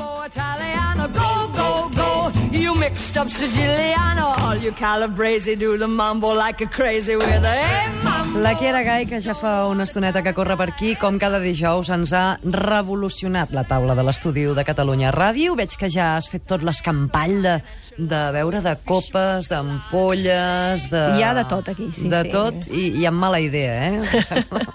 Italiano, 0.00 1.08
go, 1.08 1.48
go, 1.56 1.88
go. 1.94 2.32
You 2.52 2.74
mixed 2.74 3.16
up 3.16 3.28
Siciliano, 3.28 4.32
all 4.44 4.56
you 4.56 4.72
Calabrese 4.72 5.56
do 5.56 5.76
the 5.76 5.86
mambo 5.88 6.32
like 6.34 6.60
a 6.60 6.66
crazy 6.66 7.16
with 7.16 7.44
a 7.44 7.54
hey, 7.54 7.88
mambo. 8.04 8.40
La 8.40 8.54
Kiera 8.54 8.82
Gai, 8.82 9.06
que 9.06 9.20
ja 9.20 9.34
fa 9.34 9.66
una 9.66 9.84
estoneta 9.84 10.22
que 10.22 10.32
corre 10.34 10.56
per 10.56 10.68
aquí, 10.70 10.94
com 10.96 11.18
cada 11.18 11.40
dijous 11.42 11.90
ens 11.90 12.12
ha 12.14 12.38
revolucionat 12.44 13.50
la 13.52 13.64
taula 13.64 13.96
de 13.98 14.04
l'estudi 14.06 14.46
de 14.54 14.64
Catalunya 14.64 15.10
Ràdio. 15.12 15.56
Veig 15.58 15.74
que 15.76 15.90
ja 15.90 16.14
has 16.16 16.30
fet 16.30 16.46
tot 16.48 16.62
l'escampall 16.62 17.40
de, 17.42 17.56
de 17.98 18.22
veure 18.38 18.62
de 18.64 18.76
copes, 18.86 19.50
d'ampolles, 19.50 20.86
de... 20.92 21.04
Hi 21.18 21.26
ha 21.26 21.34
de 21.34 21.44
tot 21.50 21.68
aquí, 21.74 21.90
sí, 21.92 22.08
De 22.08 22.22
sí. 22.24 22.32
tot, 22.32 22.70
i, 22.70 22.92
i 23.02 23.06
amb 23.10 23.18
mala 23.20 23.42
idea, 23.42 23.90
eh? 23.90 24.24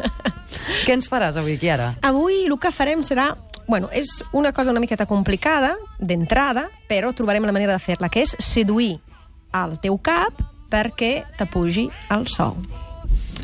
Què 0.86 0.94
ens 0.94 1.07
faràs 1.10 1.39
avui, 1.39 1.57
Kiara? 1.62 1.94
Avui 2.05 2.44
el 2.46 2.60
que 2.60 2.76
farem 2.76 3.02
serà... 3.07 3.32
Bueno, 3.68 3.90
és 3.92 4.24
una 4.34 4.52
cosa 4.54 4.72
una 4.72 4.80
miqueta 4.80 5.06
complicada, 5.10 5.76
d'entrada, 6.00 6.68
però 6.90 7.14
trobarem 7.18 7.46
la 7.46 7.52
manera 7.56 7.73
de 7.73 7.80
fer-la, 7.82 8.10
que 8.10 8.22
és 8.22 8.36
seduir 8.40 9.00
al 9.52 9.80
teu 9.82 9.98
cap 9.98 10.38
perquè 10.70 11.23
t'apugi 11.38 11.88
el 12.14 12.28
sou. 12.28 12.58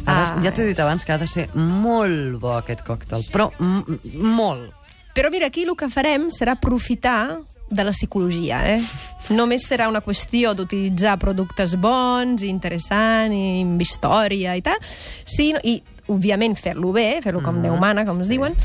Ah, 0.05 0.39
ja 0.41 0.51
t'ho 0.51 0.63
he 0.63 0.71
dit 0.71 0.79
abans 0.81 1.03
que 1.05 1.13
ha 1.13 1.19
de 1.21 1.27
ser 1.29 1.47
molt 1.53 2.39
bo 2.41 2.55
aquest 2.57 2.81
còctel, 2.85 3.25
però 3.33 3.51
molt. 3.59 4.71
Però 5.13 5.29
mira, 5.29 5.47
aquí 5.51 5.65
el 5.67 5.75
que 5.77 5.89
farem 5.91 6.29
serà 6.31 6.55
aprofitar 6.57 7.41
de 7.71 7.83
la 7.83 7.91
psicologia, 7.91 8.61
eh? 8.75 8.81
Només 9.31 9.63
serà 9.67 9.87
una 9.87 10.01
qüestió 10.03 10.53
d'utilitzar 10.55 11.17
productes 11.19 11.77
bons, 11.79 12.43
interessants, 12.43 13.35
i 13.35 13.61
amb 13.63 13.79
història 13.81 14.57
i 14.59 14.63
tal, 14.65 14.79
sí, 15.23 15.53
i, 15.63 15.77
òbviament, 16.11 16.57
fer-lo 16.59 16.91
bé, 16.91 17.21
fer-lo 17.23 17.41
com 17.41 17.55
Mhm. 17.55 17.63
Déu 17.63 17.77
mana, 17.77 18.05
com 18.05 18.19
es 18.21 18.27
diuen, 18.27 18.55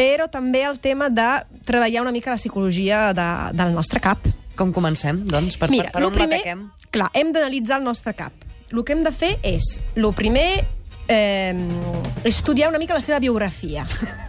però 0.00 0.30
també 0.32 0.62
el 0.64 0.78
tema 0.80 1.10
de 1.12 1.28
treballar 1.68 2.00
una 2.06 2.12
mica 2.14 2.32
la 2.32 2.38
psicologia 2.40 3.10
de, 3.12 3.28
del 3.56 3.74
nostre 3.76 4.00
cap. 4.00 4.24
Com 4.56 4.72
comencem, 4.72 5.26
doncs? 5.28 5.58
Per, 5.60 5.68
Mira, 5.72 5.90
per, 5.92 6.00
per 6.00 6.08
on 6.08 6.14
primer, 6.16 6.40
l'ataquem? 6.40 6.62
clar, 6.90 7.10
hem 7.12 7.34
d'analitzar 7.36 7.80
el 7.82 7.84
nostre 7.84 8.14
cap. 8.16 8.32
El 8.70 8.80
que 8.86 8.94
hem 8.96 9.04
de 9.04 9.12
fer 9.12 9.34
és, 9.44 9.66
el 9.98 10.08
primer, 10.16 10.64
eh, 11.10 11.52
estudiar 12.24 12.70
una 12.72 12.80
mica 12.80 12.96
la 12.96 13.04
seva 13.04 13.20
biografia. 13.20 13.84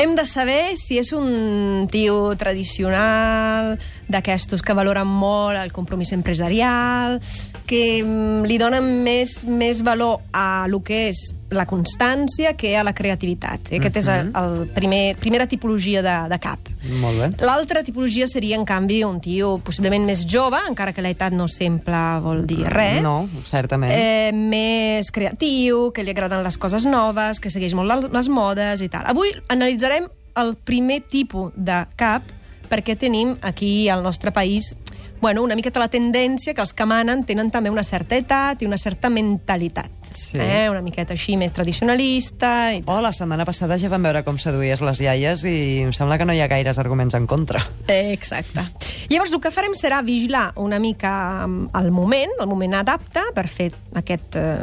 Hem 0.00 0.14
de 0.14 0.22
saber 0.24 0.76
si 0.78 1.00
és 1.00 1.10
un 1.12 1.88
tio 1.90 2.30
tradicional, 2.38 3.74
d'aquestos 4.10 4.62
que 4.62 4.74
valoren 4.76 5.08
molt 5.08 5.58
el 5.60 5.72
compromís 5.72 6.12
empresarial, 6.16 7.18
que 7.66 8.02
mm, 8.02 8.46
li 8.48 8.58
donen 8.60 8.86
més, 9.04 9.44
més 9.46 9.84
valor 9.86 10.20
a 10.34 10.66
lo 10.70 10.82
que 10.82 11.06
és 11.10 11.30
la 11.50 11.66
constància 11.66 12.54
que 12.54 12.76
a 12.78 12.84
la 12.86 12.92
creativitat. 12.94 13.72
Aquest 13.74 13.96
és 14.00 14.08
el, 14.10 14.30
el 14.38 14.54
primer, 14.74 15.16
primera 15.18 15.46
tipologia 15.50 16.02
de, 16.02 16.14
de 16.30 16.38
cap. 16.42 16.70
Molt 17.02 17.18
bé. 17.20 17.28
L'altra 17.44 17.82
tipologia 17.86 18.28
seria, 18.30 18.58
en 18.58 18.66
canvi, 18.66 19.00
un 19.06 19.18
tio 19.22 19.56
possiblement 19.66 20.06
més 20.06 20.24
jove, 20.30 20.60
encara 20.70 20.94
que 20.94 21.02
l'edat 21.04 21.34
no 21.34 21.48
sempre 21.50 21.98
vol 22.22 22.44
dir 22.48 22.62
res. 22.70 23.00
No, 23.04 23.24
certament. 23.50 23.92
Eh, 23.92 24.30
més 24.34 25.10
creatiu, 25.14 25.88
que 25.94 26.06
li 26.06 26.14
agraden 26.14 26.44
les 26.46 26.58
coses 26.58 26.86
noves, 26.86 27.42
que 27.42 27.50
segueix 27.52 27.74
molt 27.78 28.10
les 28.14 28.30
modes 28.30 28.82
i 28.82 28.90
tal. 28.92 29.06
Avui 29.10 29.34
analitzarem 29.50 30.06
el 30.40 30.54
primer 30.64 31.02
tipus 31.10 31.50
de 31.56 31.82
cap 31.98 32.22
perquè 32.70 32.96
tenim 32.98 33.34
aquí 33.42 33.88
al 33.88 34.02
nostre 34.06 34.32
país 34.32 34.74
bueno, 35.20 35.42
una 35.42 35.54
miqueta 35.54 35.78
la 35.80 35.90
tendència 35.92 36.54
que 36.56 36.62
els 36.64 36.72
que 36.72 36.86
manen 36.88 37.26
tenen 37.28 37.50
també 37.52 37.70
una 37.70 37.84
certa 37.84 38.16
edat 38.16 38.62
i 38.62 38.66
una 38.66 38.78
certa 38.80 39.10
mentalitat. 39.12 39.92
Sí. 40.10 40.38
Eh? 40.40 40.66
Una 40.72 40.80
miqueta 40.82 41.12
així 41.14 41.36
més 41.38 41.52
tradicionalista 41.52 42.72
i 42.74 42.80
tal. 42.80 42.96
Oh, 42.96 43.04
la 43.04 43.12
setmana 43.12 43.44
passada 43.46 43.76
ja 43.78 43.90
vam 43.92 44.08
veure 44.08 44.24
com 44.24 44.40
seduïes 44.40 44.80
les 44.82 45.02
iaies 45.04 45.44
i 45.44 45.54
em 45.84 45.92
sembla 45.94 46.16
que 46.18 46.26
no 46.26 46.34
hi 46.34 46.40
ha 46.40 46.48
gaires 46.50 46.80
arguments 46.80 47.14
en 47.18 47.28
contra. 47.30 47.62
Eh, 47.86 48.14
Exacte. 48.16 48.64
Llavors, 49.10 49.32
el 49.34 49.42
que 49.44 49.52
farem 49.52 49.76
serà 49.76 50.00
vigilar 50.06 50.50
una 50.56 50.80
mica 50.80 51.12
mm, 51.46 51.70
el 51.82 51.90
moment, 51.92 52.36
el 52.40 52.48
moment 52.48 52.80
adapte 52.80 53.26
per 53.36 53.46
fer 53.50 53.70
aquest, 54.00 54.40
eh, 54.40 54.56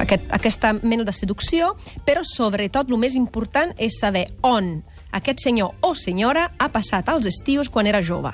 aquest, 0.00 0.30
aquesta 0.32 0.72
mena 0.80 1.04
de 1.04 1.12
seducció, 1.12 1.74
però 2.06 2.24
sobretot 2.24 2.88
el 2.88 3.02
més 3.02 3.18
important 3.20 3.76
és 3.76 4.00
saber 4.00 4.30
on 4.40 4.78
aquest 5.12 5.42
senyor 5.44 5.74
o 5.84 5.94
senyora 5.94 6.48
ha 6.58 6.68
passat 6.72 7.08
els 7.12 7.28
estius 7.30 7.70
quan 7.72 7.86
era 7.86 8.02
jove. 8.02 8.32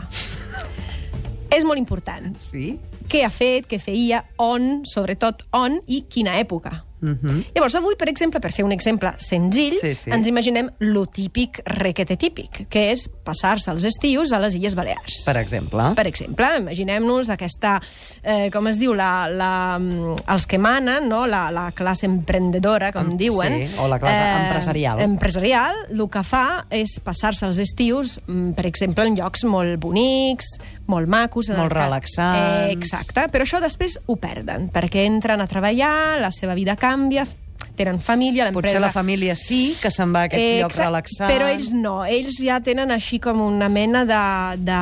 és 1.54 1.64
molt 1.64 1.78
important. 1.78 2.34
Sí? 2.42 2.78
Què 3.08 3.22
ha 3.24 3.30
fet, 3.30 3.68
què 3.68 3.78
feia, 3.78 4.24
on, 4.40 4.82
sobretot 4.88 5.44
on 5.54 5.78
i 5.86 6.04
quina 6.10 6.38
època. 6.40 6.82
Mm 7.04 7.18
-hmm. 7.20 7.44
Llavors, 7.54 7.74
avui, 7.74 7.94
per 7.96 8.08
exemple, 8.08 8.40
per 8.40 8.52
fer 8.52 8.64
un 8.64 8.72
exemple 8.72 9.12
senzill, 9.18 9.78
Sí, 9.80 9.94
sí. 9.94 10.10
ens 10.10 10.26
imaginem 10.26 10.70
lo 10.78 11.06
típic 11.06 11.60
requete 11.64 12.16
típic, 12.16 12.66
que 12.68 12.92
és 12.92 13.08
passar-se 13.24 13.70
els 13.70 13.84
estius 13.84 14.32
a 14.32 14.38
les 14.38 14.54
Illes 14.54 14.74
Balears. 14.74 15.22
Per 15.24 15.36
exemple. 15.36 15.82
Per 15.94 16.06
exemple, 16.06 16.46
imaginem-nos 16.58 17.28
aquesta, 17.30 17.80
eh, 18.22 18.50
com 18.50 18.66
es 18.68 18.78
diu, 18.78 18.94
la, 18.94 19.28
la, 19.28 19.78
mm, 19.78 20.14
els 20.28 20.46
que 20.46 20.58
manen, 20.58 21.08
no? 21.08 21.26
la, 21.26 21.50
la 21.50 21.72
classe 21.72 22.06
emprendedora, 22.06 22.90
com 22.92 23.10
Em- 23.10 23.16
diuen. 23.16 23.52
Eh, 23.52 23.66
sí, 23.66 23.76
o 23.78 23.88
la 23.88 23.98
classe 23.98 24.44
empresarial. 24.46 25.00
Empresarial, 25.00 25.74
el 25.90 26.08
que 26.08 26.22
fa 26.22 26.66
és 26.70 27.00
passar-se 27.00 27.46
els 27.46 27.58
estius, 27.58 28.20
mm, 28.26 28.52
per 28.52 28.66
exemple, 28.66 29.04
en 29.06 29.16
llocs 29.16 29.44
molt 29.44 29.78
bonics, 29.80 30.46
molt 30.86 31.08
macos. 31.08 31.48
Molt 31.50 31.72
que- 31.72 31.78
relaxants. 31.78 32.68
Eh, 32.68 32.72
exacte, 32.72 33.28
però 33.32 33.42
això 33.46 33.60
després 33.60 33.98
ho 34.06 34.16
perden, 34.16 34.70
perquè 34.70 35.04
entren 35.06 35.40
a 35.40 35.46
treballar, 35.46 36.18
la 36.20 36.30
seva 36.30 36.54
vida 36.54 36.76
canvia, 36.76 37.26
tenen 37.76 38.00
família, 38.00 38.46
l'empresa... 38.48 38.74
Potser 38.74 38.82
la 38.82 38.92
família 38.92 39.36
sí, 39.38 39.74
que 39.80 39.90
se'n 39.94 40.12
va 40.14 40.24
a 40.24 40.30
aquest 40.30 40.60
lloc 40.62 40.72
exacte, 40.72 40.86
relaxant. 40.88 41.30
Però 41.32 41.48
ells 41.50 41.72
no, 41.76 41.96
ells 42.06 42.38
ja 42.42 42.60
tenen 42.64 42.94
així 42.94 43.20
com 43.22 43.42
una 43.44 43.68
mena 43.72 44.04
de... 44.08 44.22
de 44.64 44.80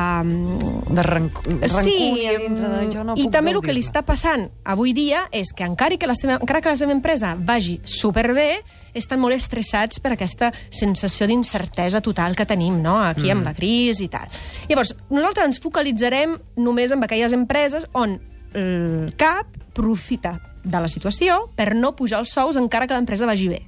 De 0.93 1.03
ranc 1.05 1.39
rancúnia 1.43 2.35
dintre 2.37 2.69
de 2.69 2.81
jo 2.93 3.03
no 3.05 3.15
i 3.17 3.25
també 3.33 3.53
el 3.53 3.61
que 3.63 3.73
li 3.73 3.81
està 3.81 4.03
passant 4.05 4.45
avui 4.69 4.93
dia 4.93 5.23
és 5.33 5.53
que 5.55 5.65
encara 5.65 5.97
que 5.97 6.09
la 6.09 6.15
seva, 6.17 6.37
encara 6.41 6.61
que 6.61 6.69
la 6.69 6.77
seva 6.77 6.93
empresa 6.93 7.33
vagi 7.39 7.79
superbé, 7.87 8.61
estan 8.93 9.21
molt 9.21 9.35
estressats 9.35 10.01
per 10.03 10.13
aquesta 10.13 10.51
sensació 10.69 11.27
d'incertesa 11.29 12.01
total 12.05 12.37
que 12.37 12.45
tenim 12.49 12.79
no? 12.83 12.99
aquí 13.01 13.27
mm. 13.27 13.35
amb 13.35 13.49
la 13.49 13.55
crisi 13.57 14.07
i 14.07 14.11
tal. 14.13 14.29
Llavors, 14.69 14.93
nosaltres 15.09 15.49
ens 15.49 15.61
focalitzarem 15.63 16.37
només 16.61 16.93
en 16.93 17.03
aquelles 17.03 17.33
empreses 17.33 17.89
on 17.97 18.19
el 18.53 19.13
cap 19.17 19.49
profita 19.73 20.37
de 20.63 20.79
la 20.79 20.87
situació 20.87 21.49
per 21.55 21.73
no 21.75 21.95
pujar 21.95 22.19
els 22.23 22.31
sous 22.31 22.57
encara 22.59 22.87
que 22.87 22.95
l'empresa 22.95 23.27
vagi 23.29 23.49
bé 23.51 23.63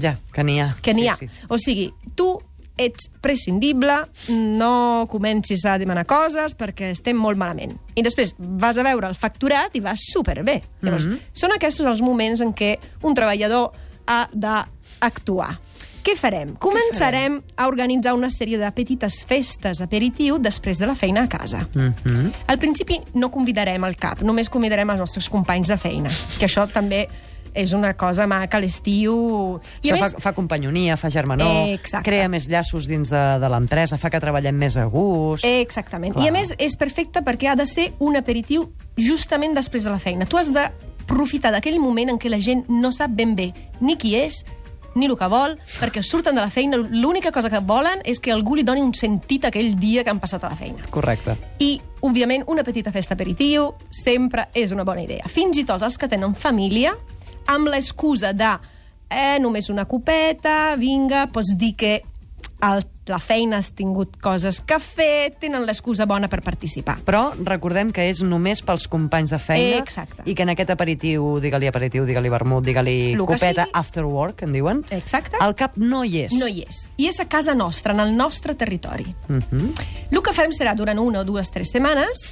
Ja, 0.00 0.18
que 0.32 0.44
n'hi 0.44 0.60
ha. 0.60 0.74
que 0.82 0.94
n'hi 0.94 1.02
sí, 1.02 1.08
ha. 1.08 1.16
Sí. 1.18 1.28
O 1.48 1.58
sigui, 1.58 1.90
tu 2.16 2.38
ets 2.80 3.10
prescindible, 3.20 3.92
no 4.30 5.06
comencis 5.10 5.66
a 5.68 5.76
demanar 5.80 6.06
coses 6.08 6.54
perquè 6.56 6.94
estem 6.94 7.18
molt 7.18 7.36
malament. 7.40 7.74
I 7.98 8.04
després 8.06 8.32
vas 8.38 8.78
a 8.80 8.84
veure 8.86 9.10
el 9.10 9.18
facturat 9.18 9.74
i 9.76 9.82
va 9.84 9.92
superbé. 10.00 10.62
Llavors, 10.80 11.06
mm 11.06 11.12
-hmm. 11.12 11.20
són 11.32 11.52
aquests 11.52 11.80
els 11.80 12.00
moments 12.00 12.40
en 12.40 12.54
què 12.54 12.78
un 13.02 13.14
treballador 13.14 13.72
ha 14.06 14.28
d'actuar. 14.32 15.58
Què 16.04 16.14
farem? 16.16 16.54
Començarem 16.58 17.40
a 17.56 17.66
organitzar 17.68 18.14
una 18.16 18.30
sèrie 18.32 18.58
de 18.58 18.68
petites 18.72 19.20
festes 19.28 19.80
aperitiu 19.84 20.38
després 20.40 20.78
de 20.80 20.86
la 20.88 20.94
feina 20.96 21.22
a 21.24 21.28
casa. 21.28 21.66
Mm 21.74 21.92
-hmm. 22.04 22.32
Al 22.46 22.58
principi 22.58 23.00
no 23.14 23.30
convidarem 23.30 23.84
el 23.84 23.96
cap, 23.96 24.22
només 24.22 24.48
convidarem 24.48 24.90
els 24.90 24.98
nostres 24.98 25.28
companys 25.28 25.68
de 25.68 25.76
feina, 25.76 26.10
que 26.38 26.46
això 26.46 26.66
també 26.72 27.06
és 27.52 27.72
una 27.72 27.94
cosa 27.94 28.26
maca 28.26 28.56
a 28.58 28.60
l'estiu. 28.60 29.60
I 29.82 29.88
Això 29.90 30.00
més, 30.00 30.12
fa, 30.12 30.20
fa 30.20 30.32
companyonia, 30.32 30.96
fa 30.96 31.10
germanor, 31.10 31.68
Eh, 31.68 31.74
exacte. 31.74 32.08
crea 32.10 32.28
més 32.28 32.46
llaços 32.48 32.86
dins 32.86 33.08
de, 33.10 33.38
de 33.40 33.48
l'empresa, 33.48 33.98
fa 33.98 34.08
que 34.08 34.20
treballem 34.20 34.54
més 34.56 34.76
a 34.76 34.84
gust... 34.84 35.44
Eh, 35.44 35.60
Exactament. 35.60 36.14
Clar. 36.14 36.24
I 36.24 36.28
a 36.28 36.32
més 36.32 36.54
és 36.58 36.76
perfecte 36.76 37.22
perquè 37.22 37.48
ha 37.48 37.56
de 37.56 37.66
ser 37.66 37.92
un 37.98 38.16
aperitiu 38.16 38.70
justament 38.96 39.54
després 39.54 39.84
de 39.84 39.90
la 39.90 39.98
feina. 39.98 40.26
Tu 40.26 40.36
has 40.38 40.52
d'aprofitar 40.52 41.50
d'aquell 41.52 41.80
moment 41.80 42.08
en 42.10 42.18
què 42.18 42.30
la 42.30 42.38
gent 42.40 42.64
no 42.68 42.92
sap 42.92 43.10
ben 43.10 43.34
bé 43.34 43.52
ni 43.80 43.96
qui 43.96 44.14
és, 44.14 44.44
ni 44.94 45.06
el 45.06 45.16
que 45.18 45.28
vol, 45.30 45.56
perquè 45.78 46.02
surten 46.02 46.34
de 46.34 46.42
la 46.42 46.50
feina, 46.50 46.78
l'única 46.78 47.32
cosa 47.32 47.50
que 47.50 47.60
volen 47.62 48.02
és 48.04 48.20
que 48.20 48.32
algú 48.34 48.56
li 48.58 48.64
doni 48.66 48.82
un 48.82 48.94
sentit 48.94 49.46
aquell 49.46 49.74
dia 49.78 50.04
que 50.04 50.10
han 50.10 50.20
passat 50.22 50.44
a 50.44 50.50
la 50.52 50.58
feina. 50.58 50.86
Correcte. 50.90 51.36
I, 51.62 51.72
òbviament, 52.06 52.46
una 52.50 52.64
petita 52.66 52.92
festa 52.92 53.14
aperitiu 53.14 53.70
sempre 53.90 54.48
és 54.54 54.74
una 54.74 54.84
bona 54.84 55.04
idea. 55.04 55.30
Fins 55.30 55.60
i 55.60 55.66
tot 55.68 55.82
els 55.86 55.98
que 55.98 56.10
tenen 56.10 56.34
família, 56.34 56.96
amb 57.50 57.70
l'excusa 57.70 58.32
de 58.34 58.52
eh, 59.10 59.38
només 59.42 59.70
una 59.70 59.86
copeta, 59.90 60.76
vinga, 60.78 61.26
pots 61.32 61.54
dir 61.58 61.74
que 61.76 61.96
el, 62.62 62.84
la 63.06 63.18
feina 63.18 63.58
has 63.58 63.70
tingut 63.74 64.16
coses 64.22 64.60
que 64.60 64.76
fer, 64.78 65.32
tenen 65.40 65.64
l'excusa 65.66 66.06
bona 66.06 66.28
per 66.30 66.42
participar. 66.46 66.98
Però 67.06 67.30
recordem 67.46 67.90
que 67.94 68.04
és 68.10 68.20
només 68.22 68.60
pels 68.62 68.86
companys 68.92 69.32
de 69.32 69.38
feina 69.42 69.80
Exacte. 69.80 70.22
i 70.26 70.34
que 70.36 70.44
en 70.44 70.52
aquest 70.52 70.70
aperitiu, 70.70 71.38
digue-li 71.42 71.66
aperitiu, 71.70 72.04
digue-li 72.06 72.30
vermut, 72.32 72.64
digue-li 72.64 73.16
copeta, 73.18 73.64
sigui. 73.66 73.74
after 73.80 74.04
work, 74.06 74.44
en 74.46 74.52
diuen, 74.52 74.84
Exacte. 74.94 75.38
el 75.40 75.56
cap 75.58 75.76
no 75.80 76.04
hi 76.04 76.26
és. 76.26 76.36
No 76.38 76.46
hi 76.46 76.64
és. 76.68 76.84
I 76.98 77.08
és 77.08 77.20
a 77.20 77.26
casa 77.26 77.54
nostra, 77.54 77.94
en 77.94 78.00
el 78.04 78.14
nostre 78.16 78.54
territori. 78.54 79.14
Uh 79.28 79.38
-huh. 79.38 79.72
El 80.10 80.22
que 80.22 80.32
farem 80.32 80.52
serà, 80.52 80.74
durant 80.74 80.98
una 80.98 81.20
o 81.20 81.24
dues, 81.24 81.50
tres 81.50 81.70
setmanes, 81.70 82.30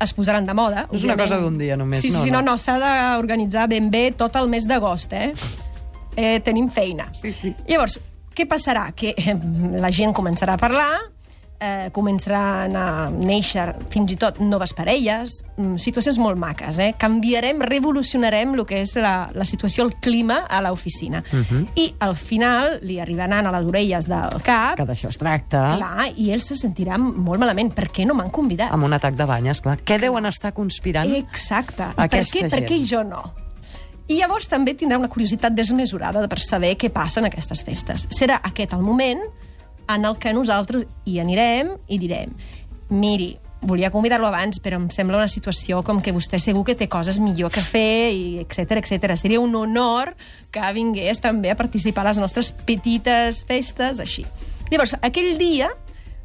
es 0.00 0.12
posaran 0.12 0.46
de 0.46 0.54
moda. 0.54 0.86
És 0.92 1.02
una 1.02 1.16
cosa 1.16 1.38
d'un 1.38 1.58
dia 1.58 1.76
només, 1.76 2.00
Sí, 2.00 2.10
no, 2.10 2.18
sí, 2.18 2.24
sí, 2.24 2.30
no, 2.30 2.42
no. 2.42 2.52
no, 2.52 2.58
s'ha 2.58 2.78
d'organitzar 3.16 3.68
ben 3.68 3.90
bé 3.90 4.12
tot 4.12 4.36
el 4.36 4.48
mes 4.48 4.66
d'agost, 4.66 5.12
eh? 5.12 5.32
eh? 6.16 6.40
Tenim 6.40 6.68
feina. 6.68 7.10
Sí, 7.14 7.32
sí. 7.32 7.54
Llavors, 7.66 8.00
què 8.34 8.46
passarà? 8.48 8.90
Que 8.96 9.14
eh, 9.16 9.36
la 9.80 9.90
gent 9.94 10.14
començarà 10.16 10.54
a 10.56 10.60
parlar, 10.60 10.92
eh, 11.60 11.90
començaran 11.92 12.74
a 12.76 12.86
néixer 13.12 13.66
fins 13.92 14.14
i 14.14 14.16
tot 14.20 14.40
noves 14.40 14.72
parelles, 14.76 15.40
mm, 15.56 15.76
situacions 15.82 16.18
molt 16.18 16.40
maques. 16.40 16.78
Eh? 16.78 16.94
Canviarem, 16.98 17.60
revolucionarem 17.68 18.54
el 18.56 18.64
que 18.66 18.80
és 18.80 18.94
la, 18.96 19.30
la 19.34 19.44
situació, 19.44 19.84
el 19.86 19.94
clima 20.00 20.42
a 20.48 20.62
l'oficina. 20.64 21.22
Uh 21.32 21.44
-huh. 21.44 21.66
I 21.76 21.94
al 22.00 22.16
final 22.16 22.80
li 22.82 22.98
arribaran 23.00 23.46
a 23.46 23.52
les 23.52 23.66
orelles 23.66 24.06
del 24.06 24.42
cap... 24.42 24.76
Que 24.76 24.86
d'això 24.86 25.08
es 25.08 25.18
tracta. 25.18 25.76
Clar, 25.76 26.12
i 26.16 26.30
ells 26.32 26.46
se 26.46 26.56
sentiran 26.56 27.00
molt 27.00 27.38
malament. 27.40 27.74
Per 27.74 27.90
què 27.90 28.06
no 28.06 28.14
m'han 28.14 28.30
convidat? 28.30 28.72
Amb 28.72 28.84
un 28.84 28.92
atac 28.92 29.14
de 29.14 29.24
banyes, 29.24 29.60
clar. 29.60 29.78
Què 29.84 29.98
deuen 29.98 30.26
estar 30.26 30.52
conspirant 30.52 31.14
Exacte. 31.14 31.82
I 31.82 31.94
per 31.94 32.04
aquesta 32.04 32.38
què, 32.38 32.50
per 32.50 32.58
gent? 32.58 32.68
què 32.68 32.86
jo 32.86 33.02
no? 33.02 33.49
I 34.10 34.16
llavors 34.18 34.48
també 34.50 34.74
tindrà 34.74 34.98
una 34.98 35.10
curiositat 35.10 35.54
desmesurada 35.54 36.24
per 36.26 36.40
saber 36.42 36.72
què 36.78 36.90
passa 36.90 37.20
en 37.20 37.28
aquestes 37.28 37.62
festes. 37.66 38.08
Serà 38.10 38.40
aquest 38.42 38.74
el 38.74 38.82
moment 38.82 39.22
en 39.90 40.06
el 40.06 40.16
que 40.18 40.32
nosaltres 40.34 40.88
hi 41.06 41.20
anirem 41.22 41.76
i 41.86 41.98
direm 42.02 42.34
miri, 42.90 43.36
volia 43.62 43.90
convidar-lo 43.94 44.26
abans, 44.26 44.58
però 44.58 44.80
em 44.80 44.88
sembla 44.90 45.20
una 45.20 45.30
situació 45.30 45.84
com 45.86 46.00
que 46.02 46.14
vostè 46.16 46.40
segur 46.42 46.64
que 46.66 46.74
té 46.74 46.88
coses 46.90 47.20
millor 47.22 47.52
que 47.54 47.62
fer, 47.62 48.10
i 48.10 48.40
etc 48.42 48.80
etc. 48.80 49.14
Seria 49.20 49.40
un 49.40 49.54
honor 49.54 50.14
que 50.50 50.72
vingués 50.74 51.22
també 51.22 51.52
a 51.52 51.58
participar 51.58 52.02
a 52.02 52.10
les 52.10 52.18
nostres 52.18 52.50
petites 52.66 53.44
festes, 53.46 54.02
així. 54.02 54.26
Llavors, 54.72 54.96
aquell 55.02 55.36
dia, 55.38 55.70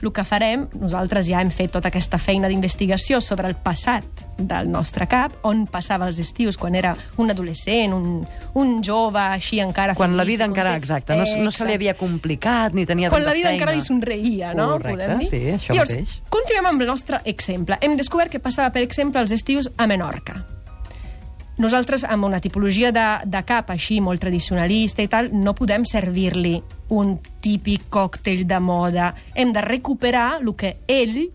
el 0.01 0.11
que 0.13 0.23
farem, 0.27 0.67
nosaltres 0.77 1.25
ja 1.27 1.39
hem 1.41 1.49
fet 1.49 1.71
tota 1.73 1.89
aquesta 1.89 2.17
feina 2.21 2.49
d'investigació 2.51 3.21
sobre 3.21 3.47
el 3.49 3.55
passat 3.55 4.03
del 4.37 4.69
nostre 4.69 5.07
cap, 5.07 5.33
on 5.47 5.65
passava 5.71 6.05
els 6.09 6.19
estius 6.19 6.57
quan 6.57 6.75
era 6.75 6.95
un 7.17 7.31
adolescent, 7.31 7.93
un, 7.95 8.25
un 8.59 8.75
jove 8.83 9.19
així 9.19 9.61
encara... 9.63 9.95
Quan 9.95 10.17
la 10.17 10.23
feliç 10.23 10.35
i 10.35 10.37
vida 10.37 10.49
encara, 10.49 10.75
exacte, 10.75 11.15
no, 11.15 11.25
no 11.43 11.51
se 11.51 11.65
li 11.65 11.73
havia 11.77 11.95
complicat 11.97 12.75
ni 12.75 12.85
tenia 12.85 13.09
quan 13.09 13.23
tanta 13.23 13.31
la 13.31 13.37
vida 13.37 13.49
feina. 13.49 13.61
encara 13.61 13.77
li 13.77 13.81
somreia, 13.81 14.53
no? 14.53 14.73
Correcte, 14.75 15.05
Podem 15.05 15.23
dir? 15.23 15.29
sí, 15.31 15.41
això 15.55 15.73
Llavors, 15.73 15.95
mateix. 15.95 16.19
continuem 16.29 16.69
amb 16.73 16.81
el 16.85 16.91
nostre 16.93 17.21
exemple. 17.25 17.79
Hem 17.81 17.97
descobert 17.97 18.31
que 18.31 18.39
passava, 18.43 18.71
per 18.75 18.83
exemple, 18.85 19.21
els 19.23 19.31
estius 19.31 19.71
a 19.77 19.87
Menorca. 19.87 20.43
Nosaltres, 21.57 22.03
amb 22.03 22.27
una 22.27 22.41
tipologia 22.43 22.91
de, 22.91 23.05
de 23.31 23.41
cap 23.47 23.69
així 23.71 24.01
molt 24.03 24.19
tradicionalista 24.19 25.05
i 25.05 25.07
tal, 25.11 25.29
no 25.31 25.55
podem 25.55 25.85
servir-li 25.87 26.57
un 26.91 27.15
típic 27.41 27.87
còctel 27.89 28.43
de 28.47 28.59
moda. 28.59 29.13
Hem 29.33 29.53
de 29.55 29.63
recuperar 29.63 30.41
el 30.41 30.51
que 30.59 30.75
ell 30.91 31.29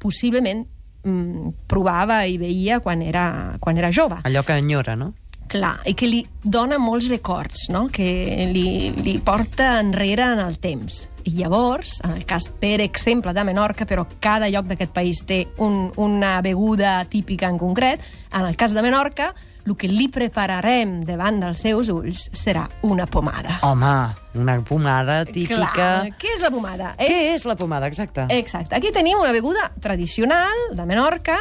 possiblement 0.00 0.64
mm, 1.04 1.54
provava 1.68 2.22
i 2.24 2.38
veia 2.40 2.80
quan 2.80 3.02
era, 3.04 3.58
quan 3.60 3.76
era 3.76 3.92
jove. 3.92 4.22
Allò 4.24 4.44
que 4.46 4.56
enyora, 4.56 4.96
no? 4.96 5.12
Clar, 5.48 5.78
i 5.88 5.94
que 5.96 6.08
li 6.08 6.20
dona 6.44 6.76
molts 6.80 7.08
records, 7.08 7.68
no? 7.72 7.86
que 7.92 8.04
li, 8.52 8.90
li 9.00 9.14
porta 9.24 9.78
enrere 9.80 10.26
en 10.34 10.42
el 10.44 10.58
temps. 10.60 11.06
I 11.24 11.32
llavors, 11.38 12.02
en 12.04 12.12
el 12.16 12.26
cas, 12.28 12.50
per 12.60 12.82
exemple, 12.84 13.32
de 13.36 13.44
Menorca, 13.48 13.86
però 13.88 14.04
cada 14.20 14.48
lloc 14.52 14.68
d'aquest 14.68 14.92
país 14.92 15.22
té 15.28 15.42
un, 15.64 15.88
una 15.96 16.38
beguda 16.44 16.98
típica 17.08 17.48
en 17.48 17.60
concret, 17.60 18.04
en 18.32 18.44
el 18.44 18.56
cas 18.60 18.76
de 18.76 18.84
Menorca, 18.84 19.32
el 19.68 19.76
que 19.76 19.88
li 19.88 20.08
prepararem 20.08 21.02
davant 21.06 21.40
dels 21.42 21.60
seus 21.64 21.88
ulls 21.92 22.28
serà 22.32 22.66
una 22.88 23.06
pomada. 23.06 23.58
Home, 23.62 23.94
una 24.40 24.58
pomada 24.64 25.24
típica... 25.28 25.68
Clar, 25.74 26.12
què 26.18 26.34
és 26.36 26.40
la 26.44 26.50
pomada? 26.50 26.94
Què 26.98 27.34
és 27.34 27.44
la 27.48 27.56
pomada, 27.56 27.86
exacte? 27.86 28.26
Exacte. 28.34 28.74
Aquí 28.76 28.90
tenim 28.94 29.18
una 29.20 29.32
beguda 29.36 29.70
tradicional 29.80 30.56
de 30.72 30.86
Menorca 30.88 31.36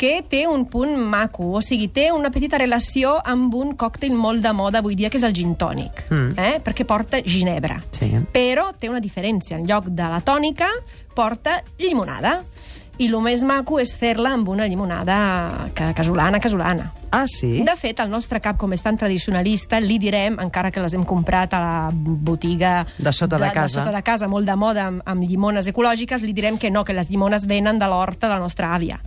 que 0.00 0.22
té 0.24 0.46
un 0.48 0.62
punt 0.64 0.94
maco, 0.96 1.44
o 1.52 1.60
sigui, 1.60 1.90
té 1.92 2.06
una 2.10 2.30
petita 2.32 2.56
relació 2.56 3.18
amb 3.20 3.52
un 3.54 3.74
còctel 3.76 4.14
molt 4.16 4.40
de 4.40 4.52
moda 4.56 4.80
avui 4.80 4.94
dia, 4.96 5.10
que 5.12 5.18
és 5.20 5.26
el 5.28 5.34
gin 5.36 5.52
tònic, 5.60 6.06
Mm. 6.08 6.30
eh? 6.40 6.54
perquè 6.64 6.86
porta 6.88 7.20
ginebra. 7.20 7.82
Sí. 7.92 8.08
Però 8.32 8.70
té 8.80 8.88
una 8.88 9.00
diferència. 9.04 9.58
En 9.58 9.66
lloc 9.68 9.90
de 9.92 10.08
la 10.08 10.22
tònica, 10.24 10.70
porta 11.14 11.58
llimonada. 11.76 12.38
I 13.00 13.06
el 13.08 13.14
més 13.24 13.40
maco 13.46 13.78
és 13.80 13.94
fer-la 13.96 14.34
amb 14.36 14.48
una 14.52 14.66
llimonada 14.68 15.70
ca- 15.74 15.94
casolana, 15.96 16.38
casolana. 16.38 16.90
Ah, 17.10 17.24
sí? 17.26 17.62
De 17.64 17.74
fet, 17.80 17.98
el 18.04 18.10
nostre 18.12 18.42
cap, 18.44 18.58
com 18.60 18.72
és 18.76 18.82
tan 18.84 18.98
tradicionalista, 19.00 19.80
li 19.80 19.96
direm, 19.98 20.36
encara 20.38 20.70
que 20.70 20.82
les 20.84 20.92
hem 20.94 21.06
comprat 21.08 21.54
a 21.56 21.60
la 21.64 21.90
botiga 21.94 22.86
De 22.98 23.12
sota 23.12 23.38
de 23.40 23.48
casa. 23.50 23.80
de 23.80 23.86
sota 23.86 23.96
de 23.96 24.02
casa, 24.04 24.28
molt 24.28 24.46
de 24.46 24.54
moda, 24.56 24.84
amb, 24.92 25.02
amb 25.08 25.24
llimones 25.24 25.66
ecològiques, 25.72 26.20
li 26.22 26.32
direm 26.36 26.58
que 26.58 26.70
no, 26.70 26.84
que 26.84 26.92
les 26.92 27.08
llimones 27.10 27.46
venen 27.48 27.78
de 27.80 27.88
l'horta 27.88 28.28
de 28.28 28.34
la 28.34 28.40
nostra 28.40 28.74
àvia 28.76 29.00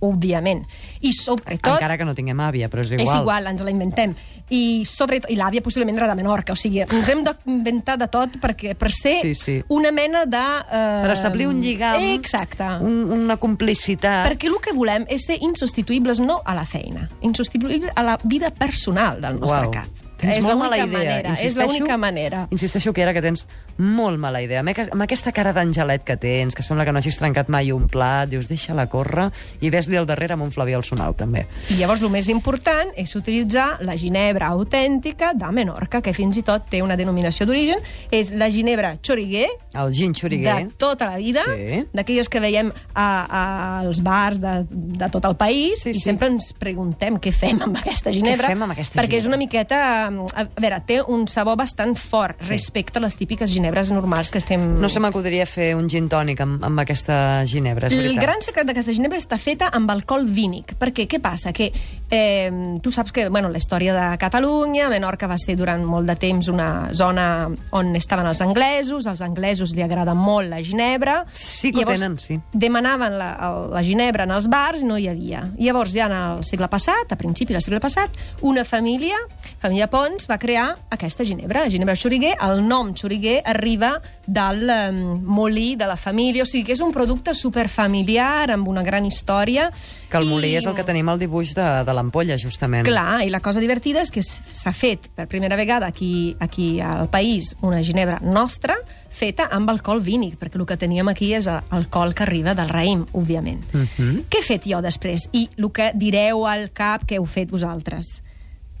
òbviament. 0.00 0.64
I 1.04 1.12
sobretot... 1.16 1.74
Encara 1.76 1.96
que 2.00 2.06
no 2.08 2.14
tinguem 2.16 2.40
àvia, 2.40 2.68
però 2.72 2.82
és 2.84 2.90
igual. 2.92 3.06
És 3.06 3.14
igual, 3.20 3.46
ens 3.52 3.62
la 3.64 3.72
inventem. 3.72 4.14
I, 4.50 4.82
sobretot, 4.88 5.30
i 5.30 5.36
l'àvia 5.38 5.62
possiblement 5.62 6.00
era 6.00 6.08
de 6.10 6.16
Menorca, 6.18 6.56
o 6.56 6.58
sigui, 6.58 6.80
ens 6.82 7.08
hem 7.12 7.20
d'inventar 7.26 7.94
de 8.00 8.08
tot 8.10 8.34
perquè, 8.42 8.74
per 8.74 8.90
ser 8.90 9.20
Sí, 9.22 9.34
sí. 9.38 9.56
una 9.68 9.92
mena 9.94 10.24
de... 10.26 10.40
Eh, 10.66 10.82
Per 11.04 11.12
establir 11.14 11.46
un 11.46 11.60
lligam, 11.62 12.02
Exacte. 12.16 12.66
un, 12.82 13.04
una 13.20 13.36
complicitat... 13.38 14.24
Perquè 14.26 14.50
el 14.50 14.58
que 14.64 14.74
volem 14.74 15.06
és 15.08 15.28
ser 15.30 15.38
insubstituïbles 15.40 16.18
no 16.24 16.40
a 16.44 16.56
la 16.58 16.66
feina, 16.66 17.06
insubstituïbles 17.22 17.92
a 17.94 18.02
la 18.02 18.18
vida 18.24 18.50
personal 18.50 19.20
del 19.22 19.38
nostre 19.38 19.66
Uau. 19.68 19.76
cap. 19.78 20.06
Tens 20.20 20.36
és 20.38 20.44
molt 20.44 20.58
mala 20.58 20.76
idea. 20.76 20.86
manera, 20.86 21.34
és 21.40 21.54
l'única 21.56 21.96
manera. 21.96 22.46
Insisteixo 22.50 22.92
que 22.92 23.02
era 23.02 23.12
que 23.12 23.22
tens 23.22 23.46
molt 23.78 24.18
mala 24.18 24.42
idea. 24.42 24.60
Amb 24.60 24.68
aqu- 24.70 24.88
Amb 24.92 25.02
aquesta 25.02 25.32
cara 25.32 25.52
d'angelet 25.52 26.04
que 26.04 26.16
tens, 26.16 26.54
que 26.54 26.62
sembla 26.62 26.84
que 26.84 26.92
no 26.92 26.98
hagis 26.98 27.16
trencat 27.16 27.48
mai 27.48 27.72
un 27.72 27.86
plat, 27.88 28.28
dius, 28.28 28.48
deixa-la 28.48 28.86
córrer, 28.88 29.30
i 29.60 29.70
ves-li 29.70 29.96
al 29.96 30.06
darrere 30.06 30.34
amb 30.34 30.42
un 30.42 30.50
flavi 30.52 30.72
al 30.74 30.84
sonau, 30.84 31.14
també. 31.14 31.46
I 31.70 31.74
llavors 31.80 32.02
el 32.02 32.10
més 32.10 32.28
important 32.28 32.90
és 32.96 33.14
utilitzar 33.16 33.78
la 33.80 33.96
ginebra 33.96 34.48
autèntica 34.48 35.32
de 35.34 35.50
Menorca, 35.52 36.00
que 36.02 36.12
fins 36.12 36.36
i 36.36 36.42
tot 36.42 36.68
té 36.68 36.82
una 36.82 36.96
denominació 36.96 37.46
d'origen, 37.46 37.78
és 38.10 38.30
la 38.32 38.50
ginebra 38.50 38.98
xoriguer, 39.02 39.48
El 39.72 39.92
gin 39.92 40.14
xuriguer. 40.14 40.54
de 40.66 40.70
tota 40.76 41.06
la 41.06 41.16
vida, 41.16 41.40
Sí. 41.46 41.86
d'aquelles 41.92 42.28
que 42.28 42.40
veiem 42.40 42.72
a, 42.94 43.26
a, 43.30 43.78
als 43.80 44.02
bars 44.02 44.40
de, 44.40 44.66
de 44.68 45.08
tot 45.08 45.24
el 45.24 45.36
país, 45.36 45.80
Sí, 45.82 45.90
i 45.90 45.94
sí. 45.94 46.00
sempre 46.00 46.28
ens 46.28 46.52
preguntem 46.52 47.16
què 47.18 47.32
fem 47.32 47.62
amb 47.62 47.76
aquesta 47.76 48.10
ginebra, 48.12 48.48
fem 48.48 48.62
amb 48.62 48.72
aquesta 48.72 49.00
perquè 49.00 49.16
és 49.16 49.24
ginebra? 49.24 49.28
una 49.28 49.36
miqueta... 49.38 50.09
A 50.34 50.44
veure, 50.60 50.80
té 50.86 51.00
un 51.02 51.26
sabor 51.28 51.56
bastant 51.56 51.96
fort 51.98 52.40
Sí. 52.42 52.50
respecte 52.54 52.98
a 52.98 53.02
les 53.02 53.16
típiques 53.16 53.50
ginebres 53.52 53.90
normals 53.92 54.30
que 54.30 54.38
estem... 54.38 54.78
No 54.80 54.88
se 54.88 55.00
m'acudiria 55.00 55.46
fer 55.46 55.74
un 55.76 55.88
gin 55.88 56.08
tònic 56.08 56.40
amb, 56.40 56.62
amb 56.64 56.80
aquesta 56.82 57.44
ginebra, 57.46 57.86
és 57.88 57.92
El 57.94 58.02
veritat. 58.02 58.22
gran 58.24 58.42
secret 58.42 58.66
d'aquesta 58.66 58.92
ginebra 58.92 59.18
està 59.18 59.38
feta 59.38 59.68
amb 59.72 59.90
alcohol 59.90 60.26
vínic. 60.26 60.74
Perquè 60.80 61.06
què 61.08 61.20
passa? 61.20 61.52
Que 61.52 61.72
eh, 62.10 62.50
tu 62.82 62.92
saps 62.92 63.12
que 63.12 63.28
bueno, 63.28 63.48
la 63.48 63.58
història 63.58 63.94
de 63.94 64.18
Catalunya, 64.18 64.88
Menorca 64.88 65.26
va 65.30 65.36
ser 65.38 65.56
durant 65.56 65.84
molt 65.84 66.06
de 66.08 66.16
temps 66.16 66.48
una 66.48 66.90
zona 66.94 67.48
on 67.70 67.94
estaven 67.96 68.26
els 68.26 68.40
anglesos, 68.40 69.06
als 69.06 69.20
anglesos 69.20 69.74
li 69.76 69.82
agrada 69.82 70.14
molt 70.14 70.48
la 70.50 70.62
ginebra. 70.62 71.24
Sí 71.30 71.70
que 71.72 71.80
Llavors, 71.84 72.00
tenen, 72.00 72.18
sí. 72.18 72.38
Demanaven 72.52 73.18
la, 73.18 73.30
el- 73.48 73.70
la 73.74 73.82
ginebra 73.84 74.24
en 74.24 74.30
els 74.32 74.48
bars 74.48 74.82
i 74.82 74.84
no 74.88 74.98
hi 74.98 75.08
havia. 75.08 75.44
Llavors, 75.58 75.92
ja 75.94 76.06
en 76.06 76.16
el 76.16 76.44
segle 76.44 76.68
passat, 76.68 77.12
a 77.12 77.16
principi 77.16 77.52
del 77.54 77.62
segle 77.62 77.80
passat, 77.80 78.10
una 78.42 78.64
família, 78.64 79.16
família 79.60 79.86
Pons, 80.00 80.24
va 80.30 80.38
crear 80.40 80.78
aquesta 80.94 81.24
ginebra, 81.28 81.66
ginebra 81.68 81.92
xuriguer. 81.98 82.30
El 82.40 82.62
nom 82.64 82.94
xuriguer 82.96 83.42
arriba 83.44 83.98
del 84.26 84.62
eh, 84.70 84.92
molí 84.92 85.74
de 85.76 85.84
la 85.90 85.98
família, 86.00 86.46
o 86.46 86.48
sigui 86.48 86.64
que 86.64 86.72
és 86.72 86.80
un 86.80 86.92
producte 86.94 87.34
superfamiliar, 87.36 88.50
amb 88.54 88.68
una 88.72 88.80
gran 88.86 89.04
història. 89.04 89.66
Que 90.08 90.16
el 90.16 90.24
molí 90.30 90.54
I- 90.54 90.56
és 90.56 90.66
el 90.70 90.74
que 90.78 90.84
tenim 90.88 91.08
al 91.12 91.18
dibuix 91.20 91.52
de, 91.54 91.66
de 91.84 91.92
l'ampolla, 91.96 92.38
justament. 92.40 92.86
Clar, 92.88 93.26
i 93.26 93.30
la 93.34 93.42
cosa 93.44 93.60
divertida 93.60 94.00
és 94.00 94.10
que 94.14 94.22
s'ha 94.24 94.72
fet 94.72 95.10
per 95.14 95.28
primera 95.28 95.58
vegada 95.60 95.86
aquí, 95.92 96.34
aquí 96.40 96.80
al 96.80 97.10
país 97.12 97.52
una 97.60 97.82
ginebra 97.84 98.20
nostra 98.24 98.78
feta 99.10 99.50
amb 99.52 99.68
alcohol 99.68 100.00
vínic, 100.00 100.38
perquè 100.40 100.56
el 100.56 100.64
que 100.66 100.78
teníem 100.80 101.08
aquí 101.12 101.34
és 101.36 101.46
alcohol 101.50 102.14
que 102.14 102.24
arriba 102.24 102.54
del 102.56 102.70
raïm, 102.72 103.04
òbviament. 103.12 103.60
Mhm. 103.74 104.24
Què 104.30 104.40
he 104.40 104.46
fet 104.48 104.64
jo 104.70 104.80
després? 104.80 105.28
I 105.32 105.48
el 105.58 105.70
que 105.72 105.92
direu 105.94 106.46
al 106.46 106.70
cap 106.72 107.04
que 107.04 107.16
heu 107.20 107.26
fet 107.26 107.50
vosaltres. 107.52 108.22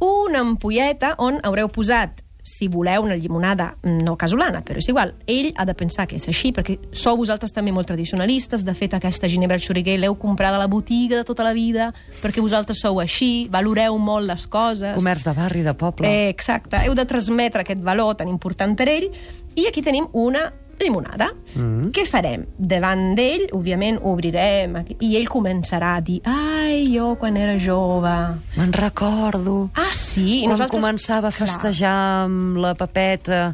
Una 0.00 0.40
ampolleta 0.40 1.14
on 1.18 1.38
haureu 1.44 1.68
posat 1.68 2.22
si 2.42 2.68
voleu 2.68 3.04
una 3.04 3.16
llimonada 3.16 3.76
no 3.82 4.16
casolana, 4.16 4.62
però 4.64 4.80
és 4.80 4.88
igual. 4.88 5.12
Ell 5.28 5.52
ha 5.56 5.66
de 5.68 5.74
pensar 5.76 6.06
que 6.08 6.16
és 6.16 6.26
així, 6.28 6.50
perquè 6.56 6.78
sou 6.96 7.18
vosaltres 7.20 7.52
també 7.52 7.72
molt 7.72 7.88
tradicionalistes. 7.90 8.64
De 8.66 8.74
fet, 8.74 8.96
aquesta 8.96 9.28
ginebra 9.30 9.60
xuriguer 9.60 9.98
l'heu 10.00 10.16
comprada 10.18 10.56
a 10.58 10.62
la 10.62 10.70
botiga 10.70 11.18
de 11.20 11.26
tota 11.28 11.44
la 11.46 11.52
vida, 11.56 11.90
perquè 12.22 12.42
vosaltres 12.42 12.80
sou 12.80 13.00
així, 13.00 13.48
valoreu 13.52 13.98
molt 13.98 14.26
les 14.30 14.46
coses. 14.50 14.96
Comerç 14.96 15.26
de 15.28 15.36
barri, 15.36 15.62
de 15.66 15.76
poble. 15.76 16.08
Eh, 16.08 16.28
exacte. 16.32 16.80
Heu 16.86 16.96
de 16.96 17.06
transmetre 17.06 17.64
aquest 17.64 17.84
valor 17.84 18.16
tan 18.16 18.28
important 18.28 18.76
per 18.76 18.88
ell. 18.88 19.10
I 19.54 19.68
aquí 19.68 19.84
tenim 19.84 20.08
una 20.12 20.48
limonada. 20.82 21.30
Mm. 21.56 21.90
Què 21.94 22.04
farem? 22.08 22.46
Davant 22.56 23.14
d'ell, 23.18 23.48
òbviament, 23.56 24.00
obrirem 24.06 24.80
i 24.98 25.14
ell 25.18 25.28
començarà 25.30 25.96
a 25.98 26.04
dir 26.04 26.20
ai, 26.28 26.86
jo 26.94 27.14
quan 27.20 27.36
era 27.36 27.58
jove... 27.60 28.12
Me'n 28.56 28.72
recordo. 28.76 29.70
Ah, 29.74 29.92
sí? 29.94 30.40
I 30.40 30.46
Quan 30.46 30.56
nosaltres... 30.56 30.80
començava 30.80 31.28
a 31.30 31.34
Clar. 31.34 31.48
festejar 31.48 31.98
amb 32.24 32.60
la 32.62 32.74
papeta... 32.78 33.50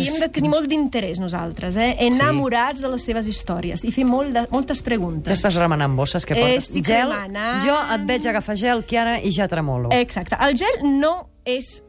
I 0.00 0.06
hem 0.06 0.20
de 0.22 0.28
tenir 0.32 0.48
molt 0.48 0.68
d'interès 0.70 1.18
nosaltres, 1.20 1.76
eh? 1.76 1.90
enamorats 2.06 2.80
de 2.80 2.88
les 2.88 3.02
seves 3.04 3.26
històries 3.28 3.82
i 3.84 3.90
fer 3.92 4.06
molt 4.08 4.32
de, 4.32 4.44
moltes 4.48 4.80
preguntes. 4.86 5.28
Ja 5.28 5.36
estàs 5.36 5.58
remenant 5.60 5.96
bosses, 5.98 6.24
que 6.24 6.38
portes 6.38 6.68
estic 6.70 6.86
gel. 6.86 7.10
remenant. 7.10 7.66
Jo 7.66 7.74
et 7.96 8.06
veig 8.08 8.28
agafar 8.30 8.56
gel, 8.56 8.84
Chiara, 8.88 9.18
i 9.18 9.32
ja 9.34 9.48
tremolo. 9.50 9.90
Exacte. 9.92 10.38
El 10.40 10.56
gel 10.56 10.80
no 10.86 11.14
és... 11.44 11.80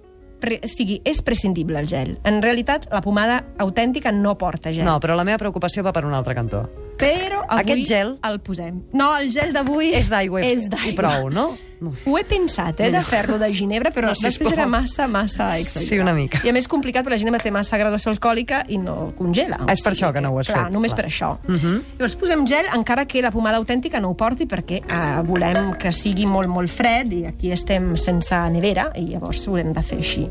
Pre, 0.41 0.57
o 0.65 0.69
sigui, 0.69 0.99
és 1.05 1.21
prescindible 1.21 1.79
el 1.79 1.87
gel. 1.87 2.15
En 2.27 2.41
realitat, 2.41 2.87
la 2.91 3.03
pomada 3.05 3.43
autèntica 3.61 4.11
no 4.11 4.37
porta 4.41 4.73
gel. 4.73 4.87
No, 4.87 4.97
però 4.99 5.15
la 5.15 5.25
meva 5.27 5.37
preocupació 5.41 5.85
va 5.85 5.93
per 5.93 6.07
un 6.07 6.17
altre 6.17 6.35
cantó. 6.37 6.65
Però 7.01 7.41
avui 7.47 7.61
Aquest 7.61 7.87
gel? 7.89 8.13
el 8.23 8.39
posem. 8.45 8.83
No, 8.93 9.15
el 9.17 9.31
gel 9.33 9.51
d'avui 9.53 9.93
És 9.97 10.07
d'aigua 10.09 10.41
és 10.45 10.65
i 10.67 10.69
d'aigua. 10.69 10.95
prou, 11.01 11.29
no? 11.33 11.57
Ho 12.05 12.15
he 12.19 12.23
pensat, 12.23 12.79
eh, 12.79 12.91
de 12.93 12.99
fer-lo 13.03 13.39
de 13.39 13.47
ginebra, 13.57 13.89
però 13.89 14.03
No, 14.03 14.09
després 14.13 14.35
sisplau. 14.35 14.53
era 14.53 14.67
massa, 14.67 15.07
massa 15.07 15.47
exagerat. 15.57 15.87
Sí, 15.89 15.97
una 15.97 16.13
mica. 16.13 16.41
I 16.45 16.49
a 16.49 16.53
més 16.53 16.67
complicat, 16.67 17.03
perquè 17.03 17.09
la 17.15 17.17
ginebra 17.17 17.39
té 17.41 17.49
massa 17.49 17.75
graduació 17.75 18.11
alcohòlica 18.11 18.65
i 18.69 18.77
no 18.77 19.13
congela. 19.17 19.57
Ah, 19.67 19.73
és 19.73 19.81
per 19.81 19.93
això 19.93 20.13
que 20.13 20.21
no 20.21 20.29
ho 20.29 20.37
has 20.39 20.47
clar, 20.47 20.65
fet, 20.65 20.73
Només 20.73 20.93
clar. 20.93 21.05
per 21.05 21.11
això. 21.11 21.37
Mhm. 21.47 21.55
Uh 21.55 21.59
-huh. 21.59 21.81
Llavors 21.97 22.15
posem 22.15 22.45
gel, 22.45 22.65
encara 22.75 23.05
que 23.07 23.19
la 23.23 23.31
pomada 23.31 23.57
autèntica 23.57 23.99
no 23.99 24.09
ho 24.11 24.15
porti, 24.15 24.45
perquè 24.45 24.83
eh, 24.87 25.21
volem 25.23 25.73
que 25.79 25.91
sigui 25.91 26.27
molt, 26.27 26.47
molt 26.49 26.69
fred, 26.69 27.11
i 27.13 27.25
aquí 27.25 27.51
estem 27.51 27.97
sense 27.97 28.35
nevera, 28.51 28.91
i 28.95 29.07
llavors 29.07 29.47
ho 29.47 29.57
hem 29.57 29.73
de 29.73 29.81
fer 29.81 29.97
així. 29.97 30.29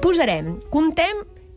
Posarem, 0.00 0.60
contem 0.70 1.14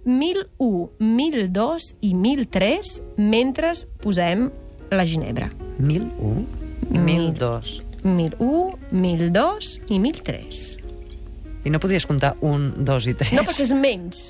1001, 0.10 0.90
1002 1.00 1.94
i 2.02 2.14
1003 2.18 2.96
mentre 3.22 3.72
posem 4.02 4.50
la 4.90 5.06
ginebra. 5.06 5.52
1001, 5.78 6.46
1002... 6.90 7.86
1001, 8.00 8.78
1002 8.92 9.80
i 9.92 10.00
1003. 10.00 10.60
I 11.68 11.70
no 11.70 11.82
podries 11.84 12.06
comptar 12.08 12.38
un, 12.42 12.72
dos 12.88 13.10
i 13.12 13.14
tres? 13.14 13.34
No, 13.36 13.44
perquè 13.44 13.66
és 13.68 13.74
menys. 13.76 14.22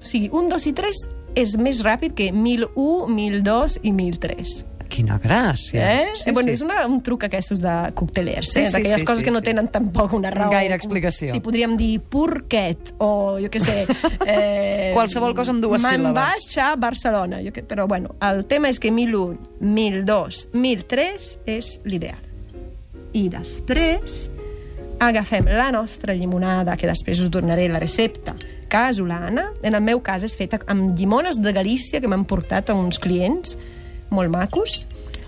O 0.00 0.06
sigui, 0.08 0.30
un, 0.32 0.48
dos 0.48 0.64
i 0.66 0.72
tres 0.76 1.04
és 1.36 1.56
més 1.60 1.82
ràpid 1.84 2.14
que 2.16 2.30
1001, 2.32 3.10
1002 3.12 3.78
i 3.82 3.92
1003. 3.92 4.54
Quina 4.88 5.16
gràcia. 5.18 5.80
Eh? 5.80 6.10
Sí, 6.14 6.28
eh 6.30 6.32
bueno, 6.32 6.48
sí. 6.48 6.54
És 6.58 6.62
una, 6.62 6.84
un 6.86 7.00
truc 7.02 7.24
aquests 7.26 7.60
de 7.62 7.74
coctelers, 7.98 8.50
Sí, 8.52 8.60
eh? 8.60 8.66
sí, 8.66 8.72
d'aquelles 8.76 9.00
sí, 9.00 9.06
coses 9.06 9.20
sí, 9.20 9.24
que 9.24 9.32
no 9.34 9.40
sí. 9.40 9.48
tenen 9.50 9.68
tampoc 9.72 10.12
una 10.14 10.30
raó. 10.30 10.50
Gaire 10.52 10.74
explicació. 10.76 11.30
Sí, 11.32 11.40
podríem 11.40 11.76
dir 11.80 11.98
purquet 12.00 12.94
o, 12.98 13.38
jo 13.42 13.50
què 13.50 13.62
sé... 13.62 13.86
Eh, 14.24 14.92
Qualsevol 14.94 15.34
cosa 15.36 15.52
amb 15.52 15.60
dues 15.60 15.82
Me'n 15.82 16.00
síl·labes. 16.00 16.14
vaig 16.14 16.58
a 16.62 16.70
Barcelona. 16.80 17.40
Jo 17.44 17.52
que, 17.52 17.64
però, 17.66 17.84
bueno, 17.90 18.14
el 18.24 18.44
tema 18.48 18.70
és 18.72 18.78
que 18.80 18.90
1001, 18.94 19.36
1002, 19.60 20.48
1003 20.54 21.28
és 21.58 21.74
l'ideal. 21.84 22.22
I 23.14 23.28
després 23.30 24.24
agafem 25.04 25.46
la 25.50 25.70
nostra 25.74 26.14
llimonada, 26.14 26.76
que 26.80 26.88
després 26.88 27.20
us 27.20 27.30
donaré 27.30 27.68
la 27.68 27.80
recepta, 27.82 28.34
casolana. 28.68 29.50
En 29.62 29.74
el 29.76 29.82
meu 29.84 30.00
cas 30.02 30.24
és 30.26 30.34
feta 30.38 30.58
amb 30.70 30.96
llimones 30.98 31.38
de 31.42 31.52
Galícia 31.52 32.00
que 32.00 32.08
m'han 32.10 32.24
portat 32.26 32.70
a 32.70 32.78
uns 32.78 32.98
clients 33.02 33.58
molt 34.14 34.30
macos. 34.32 34.86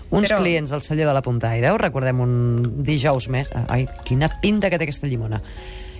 Uns 0.09 0.29
Però- 0.29 0.39
clients 0.39 0.71
al 0.71 0.81
celler 0.81 1.05
de 1.05 1.13
la 1.13 1.21
Puntaire, 1.21 1.69
ho 1.71 1.77
recordem 1.77 2.19
un 2.23 2.83
dijous 2.83 3.27
més. 3.27 3.51
Ai, 3.67 3.85
quina 4.07 4.29
pinta 4.41 4.69
que 4.71 4.79
té 4.79 4.87
aquesta 4.87 5.07
llimona. 5.07 5.41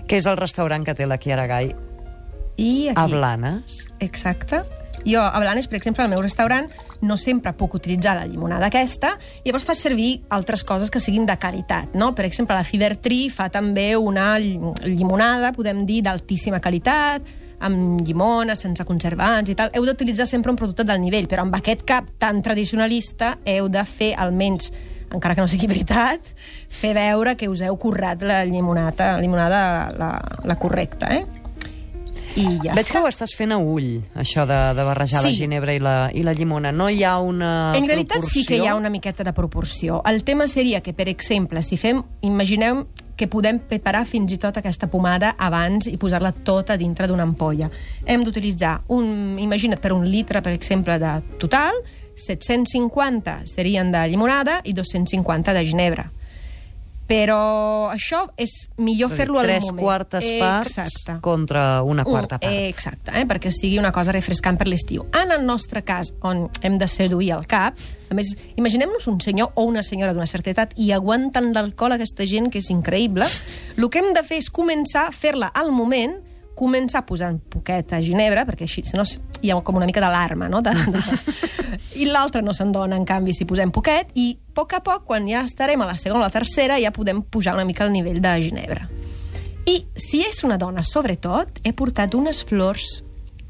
Que 0.07 0.15
és 0.21 0.25
el 0.25 0.37
restaurant 0.39 0.85
que 0.87 0.95
té 0.95 1.05
la 1.05 1.17
Chiara 1.19 1.45
Gai 1.47 1.73
I 2.55 2.87
aquí, 2.89 2.95
a 2.95 3.05
Blanes. 3.07 3.89
Exacte. 3.99 4.61
Jo, 5.05 5.21
a 5.21 5.39
Blanes, 5.39 5.67
per 5.67 5.77
exemple, 5.77 6.03
al 6.03 6.09
meu 6.09 6.21
restaurant, 6.23 6.69
no 7.01 7.15
sempre 7.17 7.53
puc 7.53 7.75
utilitzar 7.77 8.15
la 8.17 8.25
llimonada 8.25 8.65
aquesta, 8.71 9.11
i 9.43 9.49
llavors 9.51 9.67
faig 9.67 9.77
servir 9.77 10.07
altres 10.33 10.63
coses 10.63 10.89
que 10.89 10.99
siguin 10.99 11.25
de 11.27 11.35
qualitat, 11.37 11.93
no? 11.95 12.15
Per 12.15 12.25
exemple, 12.25 12.55
la 12.57 12.63
Fiber 12.65 12.95
Tree 12.97 13.29
fa 13.29 13.49
també 13.53 13.95
una 13.95 14.39
lli- 14.39 14.57
llimonada, 14.87 15.51
podem 15.53 15.85
dir, 15.85 16.01
d'altíssima 16.03 16.59
qualitat, 16.59 17.21
amb 17.59 18.01
llimona, 18.05 18.55
sense 18.55 18.83
conservants 18.85 19.49
i 19.49 19.55
tal. 19.55 19.71
Heu 19.73 19.85
d'utilitzar 19.85 20.27
sempre 20.27 20.51
un 20.51 20.57
producte 20.59 20.83
del 20.85 20.99
nivell, 21.01 21.27
però 21.27 21.41
amb 21.45 21.55
aquest 21.57 21.83
cap 21.87 22.05
tan 22.19 22.41
tradicionalista 22.45 23.37
heu 23.45 23.67
de 23.69 23.83
fer 23.85 24.13
almenys 24.17 24.71
encara 25.07 25.35
que 25.35 25.41
no 25.41 25.47
sigui 25.47 25.67
veritat, 25.71 26.19
fer 26.67 26.93
veure 26.93 27.37
que 27.39 27.47
us 27.47 27.61
heu 27.63 27.77
currat 27.79 28.21
la 28.27 28.41
llimonada, 28.43 29.13
limonada 29.21 29.89
la, 29.95 30.09
la 30.43 30.55
correcta, 30.59 31.07
eh? 31.15 31.25
I 32.37 32.43
ja 32.61 32.75
Veig 32.75 32.83
està. 32.85 32.91
que 32.93 32.99
ho 33.01 33.07
estàs 33.09 33.31
fent 33.33 33.53
a 33.55 33.57
ull, 33.57 34.01
això 34.19 34.43
de, 34.45 34.57
de 34.77 34.83
barrejar 34.85 35.23
la 35.23 35.29
Sí. 35.31 35.39
ginebra 35.39 35.73
i 35.73 35.79
la, 35.79 35.95
i 36.13 36.21
la 36.27 36.33
llimona. 36.37 36.71
No 36.75 36.89
hi 36.91 37.01
ha 37.07 37.15
una 37.23 37.71
En 37.75 37.87
realitat 37.87 38.19
proporció? 38.19 38.41
sí 38.43 38.45
que 38.47 38.59
hi 38.59 38.67
ha 38.67 38.75
una 38.75 38.91
miqueta 38.93 39.23
de 39.23 39.33
proporció. 39.33 40.03
El 40.05 40.23
tema 40.23 40.45
seria 40.47 40.81
que, 40.81 40.93
per 40.93 41.07
exemple, 41.09 41.63
si 41.63 41.77
fem... 41.77 42.03
Imagineu 42.21 42.83
que 43.17 43.27
podem 43.27 43.57
preparar 43.59 44.05
fins 44.05 44.31
i 44.31 44.37
tot 44.37 44.59
aquesta 44.61 44.87
pomada 44.87 45.33
abans 45.41 45.89
i 45.89 45.97
posar-la 45.97 46.31
tota 46.45 46.77
dintre 46.77 47.09
d'una 47.09 47.25
ampolla. 47.25 47.71
Hem 48.05 48.23
d'utilitzar, 48.23 48.83
un, 48.93 49.39
imagina't, 49.41 49.81
per 49.81 49.91
un 49.95 50.05
litre, 50.05 50.43
per 50.45 50.53
exemple, 50.53 50.99
de 51.01 51.15
total, 51.41 51.81
750 52.17 53.41
serien 53.49 53.91
de 53.91 54.05
llimonada 54.09 54.61
i 54.65 54.73
250 54.77 55.53
de 55.53 55.65
ginebra. 55.65 56.07
Però 57.07 57.87
això 57.87 58.25
és 58.35 58.51
millor 58.77 59.13
fer-lo 59.15 59.39
al 59.39 59.47
tres 59.47 59.63
moment. 59.65 59.79
quartes 59.85 60.25
parts 60.41 60.77
Exacte. 60.77 61.21
contra 61.21 61.81
una 61.83 62.03
quarta 62.03 62.37
part. 62.37 62.51
Exacte, 62.67 63.13
eh? 63.15 63.23
perquè 63.25 63.51
sigui 63.51 63.79
una 63.79 63.93
cosa 63.95 64.11
refrescant 64.11 64.59
per 64.59 64.67
l'estiu. 64.67 65.05
En 65.15 65.31
el 65.31 65.45
nostre 65.45 65.83
cas, 65.87 66.11
on 66.21 66.49
hem 66.61 66.77
de 66.77 66.87
seduir 66.91 67.31
el 67.37 67.47
cap, 67.47 67.79
a 68.11 68.13
més, 68.13 68.33
imaginem-nos 68.59 69.07
un 69.07 69.21
senyor 69.23 69.53
o 69.55 69.63
una 69.63 69.83
senyora 69.83 70.13
d'una 70.13 70.27
certa 70.27 70.51
edat 70.51 70.75
i 70.75 70.91
aguanten 70.91 71.53
l'alcohol 71.55 71.95
aquesta 71.95 72.27
gent, 72.27 72.51
que 72.51 72.59
és 72.59 72.69
increïble. 72.69 73.27
El 73.77 73.89
que 73.89 74.03
hem 74.03 74.13
de 74.13 74.23
fer 74.27 74.41
és 74.43 74.51
començar 74.51 75.07
a 75.07 75.15
fer-la 75.15 75.47
al 75.55 75.71
moment, 75.71 76.19
començar 76.57 77.03
posant 77.05 77.37
poqueta 77.53 77.99
ginebra, 78.01 78.43
perquè 78.47 78.65
així, 78.65 78.83
si 78.87 78.97
no, 78.97 79.05
hi 79.41 79.51
ha 79.53 79.59
com 79.65 79.77
una 79.77 79.87
mica 79.89 80.01
d'alarma, 80.03 80.49
no? 80.49 80.63
De, 80.65 80.73
de... 80.73 81.03
I 82.01 82.09
l'altre 82.09 82.41
no 82.41 82.55
se'n 82.55 82.73
dona, 82.73 82.97
en 82.97 83.05
canvi, 83.05 83.35
si 83.37 83.45
posem 83.49 83.71
poquet, 83.73 84.11
i 84.17 84.31
a 84.33 84.55
poc 84.57 84.73
a 84.73 84.81
poc, 84.85 85.05
quan 85.09 85.29
ja 85.29 85.45
estarem 85.45 85.81
a 85.85 85.89
la 85.89 85.97
segona 85.99 86.25
o 86.25 86.27
la 86.27 86.33
tercera, 86.33 86.79
ja 86.81 86.93
podem 86.95 87.21
pujar 87.21 87.53
una 87.57 87.67
mica 87.67 87.85
el 87.85 87.93
nivell 87.93 88.19
de 88.23 88.33
ginebra. 88.41 88.89
I 89.67 89.81
si 89.99 90.23
és 90.25 90.41
una 90.47 90.57
dona, 90.57 90.81
sobretot, 90.87 91.61
he 91.63 91.75
portat 91.77 92.15
unes 92.17 92.41
flors 92.47 93.01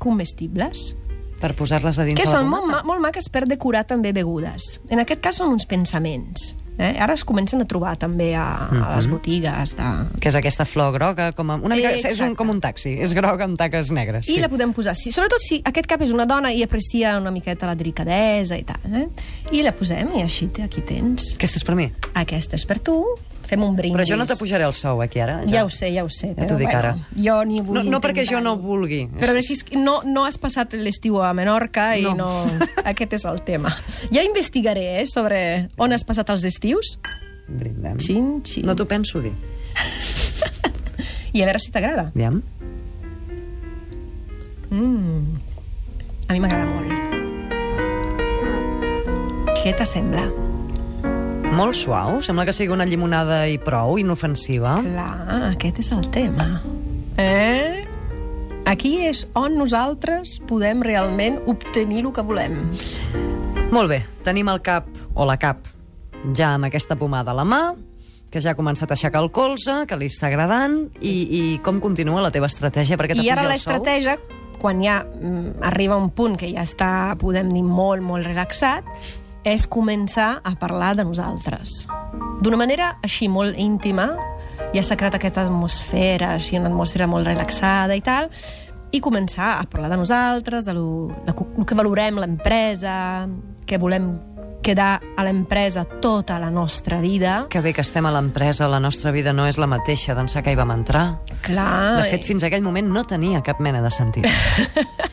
comestibles, 0.01 0.91
Per 1.37 1.51
posar-les 1.53 1.99
a 2.01 2.05
dins 2.07 2.17
que 2.17 2.25
de 2.25 2.31
la 2.31 2.39
són 2.39 2.47
molt, 2.49 2.65
ma 2.65 2.79
molt 2.81 3.01
maques 3.03 3.27
per 3.29 3.43
decorar 3.45 3.83
també 3.85 4.09
begudes. 4.09 4.79
En 4.89 5.03
aquest 5.03 5.21
cas 5.21 5.37
són 5.37 5.51
uns 5.53 5.67
pensaments. 5.69 6.55
Eh? 6.77 6.93
Ara 7.01 7.15
es 7.17 7.23
comencen 7.25 7.61
a 7.61 7.65
trobar 7.65 7.95
també 7.97 8.33
a, 8.37 8.45
a 8.69 8.95
les 8.95 9.07
botigues. 9.09 9.75
De... 9.77 9.87
Que 10.21 10.29
és 10.29 10.35
aquesta 10.37 10.65
flor 10.65 10.93
groga, 10.93 11.31
com 11.37 11.49
a, 11.51 11.55
una 11.57 11.75
mica, 11.75 11.91
és 11.95 12.03
un, 12.05 12.11
Exacte. 12.11 12.35
com 12.37 12.51
un 12.53 12.61
taxi, 12.61 12.95
és 13.01 13.13
groga 13.17 13.47
amb 13.47 13.57
taques 13.57 13.89
negres. 13.95 14.29
I 14.29 14.39
la 14.43 14.49
podem 14.51 14.73
posar, 14.77 14.93
sí, 14.97 15.11
sobretot 15.15 15.41
si 15.41 15.61
aquest 15.65 15.89
cap 15.89 16.01
és 16.05 16.11
una 16.13 16.25
dona 16.29 16.51
i 16.53 16.61
aprecia 16.63 17.15
una 17.17 17.31
miqueta 17.33 17.65
la 17.69 17.75
delicadesa 17.75 18.57
i 18.59 18.63
tal. 18.67 18.85
Eh? 18.93 19.07
I 19.57 19.63
la 19.65 19.73
posem 19.73 20.13
i 20.19 20.21
així 20.25 20.47
te- 20.53 20.63
aquí 20.67 20.81
tens. 20.85 21.33
Aquesta 21.35 21.57
és 21.61 21.65
per 21.67 21.75
mi. 21.79 21.89
Aquesta 22.13 22.55
és 22.59 22.65
per 22.69 22.79
tu. 22.79 22.99
Fem 23.47 23.63
un 23.63 23.75
brindis. 23.77 23.95
Però 23.95 24.05
jo 24.09 24.17
no 24.19 24.25
t'apujaré 24.27 24.65
el 24.67 24.73
sou, 24.75 25.01
aquí, 25.01 25.21
ara. 25.23 25.37
Ja 25.47 25.63
ho 25.63 25.69
sé, 25.71 25.87
ja 25.95 26.03
ho 26.03 26.09
sé. 26.11 26.33
Ja 26.35 26.47
t'ho 26.49 26.57
dic 26.59 26.73
ara. 26.73 26.97
Jo 27.15 27.39
ni 27.47 27.61
vull 27.63 27.77
No, 27.79 27.83
no 27.95 28.01
perquè 28.03 28.25
jo 28.27 28.41
no 28.43 28.57
vulgui. 28.59 29.05
Però 29.21 29.35
és 29.39 29.63
que 29.63 29.79
no, 29.79 30.01
no 30.03 30.25
has 30.27 30.37
passat 30.41 30.73
l'estiu 30.75 31.21
a 31.23 31.31
Menorca 31.37 31.93
i 31.97 32.03
No. 32.03 32.13
no. 32.19 32.67
Aquest 32.83 33.13
és 33.19 33.25
el 33.29 33.39
tema. 33.47 33.71
Ja 34.11 34.23
investigaré 34.27 35.01
eh, 35.01 35.05
sobre 35.07 35.69
on 35.77 35.95
has 35.95 36.03
passat 36.03 36.29
els 36.35 36.43
estius 36.47 36.97
Brindem. 37.47 37.95
Xin, 38.03 38.41
xin. 38.43 38.65
No 38.67 38.75
t'ho 38.75 38.83
penso 38.85 39.21
dir. 39.23 39.31
i 41.31 41.41
a 41.41 41.45
veure 41.47 41.59
si 41.63 41.71
t'agrada. 41.71 42.09
Aviam. 42.11 42.41
Mm. 44.69 45.39
A 46.27 46.33
mi 46.35 46.39
m'agrada 46.43 46.67
molt. 46.67 46.91
Què 49.63 49.71
t'assembla? 49.79 50.46
Molt 51.57 51.73
suau, 51.73 52.19
sembla 52.21 52.43
que 52.45 52.53
sigui 52.53 52.69
una 52.69 52.85
llimonada 52.85 53.39
i 53.49 53.55
prou, 53.57 53.95
inofensiva. 53.97 54.75
Clar, 54.85 55.37
aquest 55.47 55.79
és 55.81 55.89
el 55.95 56.03
tema. 56.13 56.45
Eh? 57.17 57.81
Aquí 58.69 58.91
és 59.07 59.23
on 59.33 59.57
nosaltres 59.57 60.35
podem 60.45 60.83
realment 60.85 61.39
obtenir 61.49 62.03
el 62.03 62.11
que 62.13 62.25
volem. 62.29 62.61
Molt 63.73 63.89
bé, 63.89 64.03
tenim 64.27 64.53
el 64.53 64.61
cap, 64.61 64.85
o 65.17 65.25
la 65.25 65.39
cap, 65.41 65.65
ja 66.37 66.53
amb 66.59 66.69
aquesta 66.69 66.99
pomada 66.99 67.33
a 67.33 67.39
la 67.41 67.47
mà, 67.47 67.61
que 68.29 68.43
ja 68.43 68.53
ha 68.53 68.59
començat 68.59 68.91
a 68.91 68.99
aixecar 68.99 69.25
el 69.25 69.33
colze, 69.33 69.81
que 69.89 69.97
li 69.97 70.13
està 70.13 70.29
agradant, 70.29 70.83
i, 71.01 71.15
i 71.25 71.43
com 71.65 71.81
continua 71.81 72.21
la 72.21 72.33
teva 72.35 72.51
estratègia 72.51 73.01
perquè 73.01 73.17
I 73.17 73.31
ara 73.33 73.47
l'estratègia, 73.49 74.19
quan 74.61 74.83
ja 74.85 75.01
mm, 75.01 75.63
arriba 75.65 75.97
un 75.97 76.11
punt 76.13 76.37
que 76.37 76.53
ja 76.53 76.67
està, 76.69 76.91
podem 77.17 77.49
dir, 77.55 77.65
molt, 77.65 78.05
molt 78.05 78.29
relaxat, 78.29 78.85
és 79.47 79.67
començar 79.67 80.41
a 80.43 80.53
parlar 80.59 80.93
de 80.97 81.05
nosaltres. 81.07 81.85
D'una 82.43 82.59
manera 82.59 82.97
així 83.03 83.29
molt 83.31 83.57
íntima, 83.57 84.09
ja 84.75 84.83
s'ha 84.83 84.97
creat 84.99 85.15
aquesta 85.17 85.45
atmosfera, 85.47 86.33
així 86.35 86.59
una 86.59 86.67
atmosfera 86.71 87.07
molt 87.07 87.27
relaxada 87.29 87.95
i 87.95 88.03
tal, 88.03 88.29
i 88.91 89.01
començar 89.03 89.57
a 89.57 89.67
parlar 89.69 89.91
de 89.93 89.99
nosaltres, 89.99 90.65
de 90.67 90.75
lo, 90.75 91.07
de 91.25 91.35
lo 91.35 91.65
que 91.65 91.75
valorem 91.75 92.19
l'empresa, 92.19 93.27
que 93.67 93.79
volem 93.79 94.11
quedar 94.67 94.99
a 95.15 95.23
l'empresa 95.23 95.85
tota 95.85 96.37
la 96.39 96.49
nostra 96.51 96.99
vida. 96.99 97.45
Que 97.49 97.61
bé 97.63 97.71
que 97.73 97.85
estem 97.85 98.05
a 98.05 98.11
l'empresa, 98.11 98.67
la 98.67 98.81
nostra 98.83 99.13
vida 99.15 99.31
no 99.31 99.47
és 99.47 99.59
la 99.59 99.67
mateixa 99.69 100.15
d'ençà 100.17 100.43
que 100.43 100.51
hi 100.51 100.59
vam 100.59 100.73
entrar. 100.75 101.21
Clar, 101.45 102.03
De 102.03 102.09
fet, 102.11 102.27
fins 102.27 102.43
aquell 102.43 102.65
moment 102.65 102.91
no 102.91 103.05
tenia 103.07 103.39
cap 103.43 103.63
mena 103.63 103.79
de 103.85 103.91
sentit. 103.95 104.27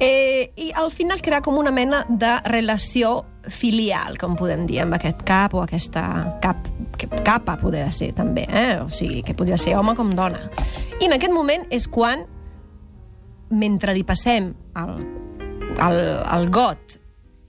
Eh, 0.00 0.52
I 0.56 0.72
al 0.76 0.90
final 0.92 1.22
crear 1.22 1.40
com 1.42 1.56
una 1.56 1.72
mena 1.72 2.04
de 2.08 2.34
relació 2.44 3.24
filial, 3.48 4.18
com 4.18 4.34
podem 4.36 4.66
dir, 4.66 4.80
amb 4.82 4.96
aquest 4.98 5.22
cap 5.24 5.54
o 5.54 5.62
aquesta 5.62 6.02
cap, 6.42 6.66
que, 6.98 7.08
capa, 7.24 7.56
poder 7.60 7.86
ser 7.94 8.10
també, 8.16 8.44
eh? 8.50 8.80
o 8.82 8.88
sigui, 8.92 9.22
que 9.22 9.34
podria 9.38 9.56
ser 9.56 9.76
home 9.78 9.94
com 9.96 10.10
dona. 10.18 10.50
I 11.00 11.06
en 11.06 11.14
aquest 11.16 11.32
moment 11.32 11.64
és 11.70 11.86
quan, 11.88 12.26
mentre 13.50 13.94
li 13.94 14.02
passem 14.04 14.50
el, 14.76 14.94
el, 15.78 15.98
el 16.34 16.48
got 16.50 16.98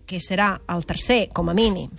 que 0.07 0.21
serà 0.23 0.53
el 0.71 0.85
tercer, 0.87 1.25
com 1.35 1.49
a 1.49 1.55
mínim, 1.57 1.89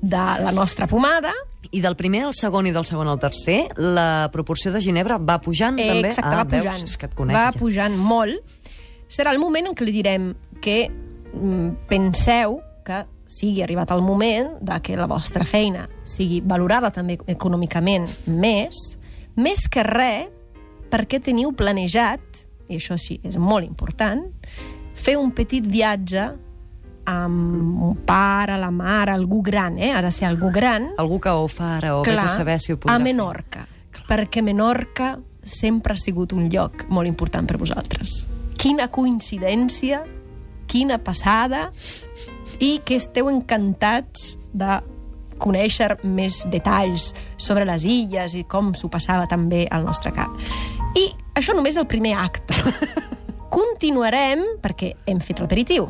de 0.00 0.26
la 0.40 0.52
nostra 0.52 0.86
pomada, 0.88 1.34
I 1.70 1.78
del 1.84 1.94
primer 1.94 2.24
al 2.26 2.32
segon 2.34 2.66
i 2.66 2.72
del 2.74 2.86
segon 2.88 3.06
al 3.06 3.18
tercer, 3.20 3.68
la 3.78 4.30
proporció 4.32 4.72
de 4.74 4.80
ginebra 4.82 5.18
va 5.22 5.36
pujant 5.44 5.76
Eh, 5.78 5.84
també? 5.86 6.08
Exacte, 6.08 6.32
ah, 6.32 6.38
va 6.40 6.46
pujant. 6.48 6.80
Veus? 6.80 6.90
És 6.90 6.96
que 6.98 7.06
et 7.06 7.14
conec, 7.14 7.36
va 7.36 7.44
ja. 7.52 7.58
pujant 7.60 7.94
molt. 7.94 8.40
Serà 9.10 9.32
el 9.34 9.40
moment 9.42 9.66
en 9.66 9.74
què 9.74 9.86
li 9.86 9.94
direm 9.94 10.30
que 10.62 10.84
mm, 10.86 11.88
penseu 11.90 12.60
que 12.86 13.02
sigui 13.30 13.62
arribat 13.62 13.90
el 13.94 14.02
moment 14.02 14.56
de 14.62 14.78
que 14.82 14.96
la 14.98 15.08
vostra 15.10 15.46
feina 15.46 15.86
sigui 16.06 16.40
valorada 16.46 16.92
també 16.94 17.18
econòmicament 17.30 18.06
més, 18.26 18.78
més 19.34 19.66
que 19.70 19.82
res 19.86 20.30
perquè 20.90 21.20
teniu 21.22 21.52
planejat, 21.54 22.44
i 22.70 22.78
això 22.80 22.96
sí, 22.98 23.20
és 23.26 23.38
molt 23.38 23.66
important, 23.66 24.24
fer 24.98 25.14
un 25.18 25.30
petit 25.34 25.66
viatge 25.66 26.24
amb 27.10 27.82
un 27.86 27.94
pare, 28.06 28.58
la 28.58 28.72
mare, 28.74 29.14
algú 29.14 29.38
gran, 29.42 29.78
eh? 29.78 29.92
ha 29.94 30.02
de 30.02 30.10
ser 30.14 30.26
algú 30.26 30.50
gran, 30.54 30.90
Algú 30.98 31.20
que 31.22 31.30
ho 31.30 31.46
fa 31.50 31.76
ara, 31.78 31.94
o 31.98 32.02
vés 32.06 32.18
a 32.18 32.28
saber 32.30 32.58
si 32.62 32.74
ho 32.74 32.78
podrà 32.78 32.98
a 32.98 32.98
fer. 32.98 33.06
Menorca, 33.06 33.64
perquè 34.10 34.42
Menorca 34.42 35.16
sempre 35.42 35.94
ha 35.94 36.02
sigut 36.02 36.34
un 36.34 36.50
lloc 36.50 36.86
molt 36.90 37.10
important 37.10 37.46
per 37.46 37.58
vosaltres. 37.62 38.24
Quina 38.60 38.88
coincidència, 38.92 40.02
quina 40.68 40.98
passada, 41.02 41.70
i 42.60 42.78
que 42.84 42.98
esteu 43.00 43.30
encantats 43.32 44.34
de 44.52 44.80
conèixer 45.40 45.94
més 46.04 46.42
detalls 46.52 47.14
sobre 47.40 47.64
les 47.64 47.86
illes 47.88 48.34
i 48.36 48.42
com 48.44 48.74
s'ho 48.76 48.90
passava 48.92 49.24
també 49.30 49.64
al 49.72 49.86
nostre 49.88 50.12
cap. 50.12 50.34
I 50.98 51.06
això 51.38 51.54
només 51.56 51.78
és 51.78 51.80
el 51.80 51.88
primer 51.88 52.12
acte. 52.20 52.52
Continuarem, 53.50 54.44
perquè 54.62 54.92
hem 55.08 55.22
fet 55.24 55.40
l'aperitiu, 55.40 55.88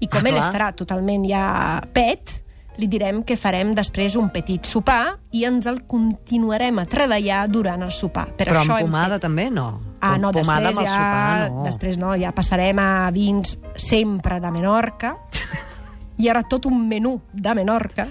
i 0.00 0.06
com 0.08 0.22
Ah, 0.22 0.28
ell 0.30 0.38
clar. 0.38 0.46
estarà 0.46 0.70
totalment 0.78 1.26
ja 1.28 1.80
pet, 1.92 2.38
li 2.78 2.86
direm 2.88 3.20
que 3.26 3.36
farem 3.36 3.74
després 3.76 4.14
un 4.16 4.30
petit 4.32 4.64
sopar 4.64 5.18
i 5.36 5.42
ens 5.44 5.66
el 5.68 5.82
continuarem 5.90 6.78
a 6.78 6.86
treballar 6.86 7.44
durant 7.50 7.82
el 7.84 7.92
sopar. 7.92 8.28
Per 8.32 8.46
Però 8.46 8.62
això 8.62 8.78
amb 8.78 8.86
pomada 8.86 9.18
fet... 9.18 9.26
també, 9.26 9.50
no? 9.50 9.80
Ah, 10.02 10.16
no, 10.18 10.32
pomada 10.34 10.68
després 10.72 10.76
amb 10.76 10.80
el 10.80 10.86
ja, 10.86 10.94
sopar, 10.96 11.50
no. 11.52 11.64
després 11.68 11.98
no, 11.98 12.14
ja 12.18 12.32
passarem 12.34 12.78
a 12.82 13.10
vins 13.14 13.56
sempre 13.76 14.40
de 14.42 14.50
Menorca 14.50 15.12
i 16.22 16.28
ara 16.28 16.42
tot 16.46 16.66
un 16.68 16.76
menú 16.88 17.14
de 17.32 17.54
Menorca 17.56 18.04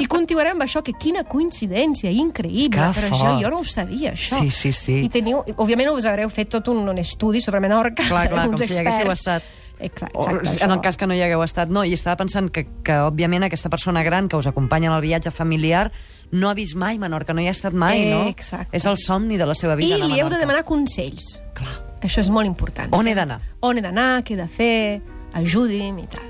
i 0.00 0.06
continuarem 0.08 0.54
amb 0.56 0.64
això, 0.64 0.80
que 0.84 0.92
quina 0.96 1.24
coincidència 1.28 2.12
increïble, 2.14 2.78
Que 2.92 3.00
però 3.00 3.08
això 3.10 3.26
fort. 3.32 3.40
jo 3.42 3.50
no 3.50 3.58
ho 3.60 3.64
sabia, 3.64 4.12
això. 4.14 4.38
Sí, 4.38 4.50
sí, 4.50 4.70
sí. 4.72 5.00
I 5.04 5.10
teniu, 5.12 5.42
òbviament 5.56 5.90
us 5.92 6.06
haureu 6.08 6.30
fet 6.32 6.48
tot 6.54 6.68
un, 6.72 6.84
un 6.88 6.98
estudi 7.02 7.40
sobre 7.44 7.60
Menorca, 7.60 8.06
Clar, 8.08 8.28
clar, 8.30 8.46
uns 8.48 8.60
com 8.62 8.68
si 8.68 8.74
hi 8.76 8.78
haguéssiu 8.84 9.10
experts. 9.10 9.20
estat. 9.20 9.42
Eh, 9.82 9.88
clar, 9.90 10.10
O, 10.14 10.22
exacte, 10.30 10.62
en 10.62 10.70
el 10.70 10.76
això. 10.78 10.82
cas 10.84 10.96
que 10.96 11.06
no 11.10 11.14
hi 11.18 11.22
hagueu 11.26 11.42
estat, 11.42 11.68
no, 11.68 11.82
i 11.84 11.92
estava 11.92 12.16
pensant 12.20 12.48
que, 12.54 12.66
que 12.86 13.00
òbviament, 13.02 13.48
aquesta 13.48 13.68
persona 13.72 14.04
gran 14.06 14.28
que 14.28 14.36
us 14.38 14.46
acompanya 14.46 14.88
en 14.92 14.94
el 14.94 15.02
viatge 15.02 15.32
familiar 15.34 15.90
no 16.32 16.48
ha 16.50 16.54
vist 16.54 16.74
mai 16.74 16.98
Menorca, 16.98 17.34
no 17.34 17.40
hi 17.42 17.46
ha 17.48 17.54
estat 17.54 17.72
mai, 17.74 18.02
Eh, 18.06 18.10
no? 18.14 18.26
exacte. 18.28 18.74
És 18.76 18.84
el 18.88 18.96
somni 18.98 19.36
de 19.36 19.46
la 19.46 19.54
seva 19.54 19.74
vida, 19.76 19.94
I 19.96 20.00
anar 20.00 20.06
a 20.06 20.08
li 20.14 20.20
heu 20.20 20.28
de 20.32 20.38
demanar 20.40 20.64
consells. 20.64 21.40
Clar. 21.54 21.74
Això 22.02 22.20
és 22.20 22.30
molt 22.30 22.46
important. 22.48 22.88
On 22.92 23.04
sí. 23.04 23.10
he 23.12 23.14
d'anar? 23.14 23.40
On 23.60 23.76
he 23.78 23.82
d'anar, 23.84 24.22
què 24.24 24.34
he 24.34 24.36
de 24.40 24.48
fer, 24.48 25.02
ajudi'm 25.34 25.98
i 26.02 26.06
tal. 26.10 26.28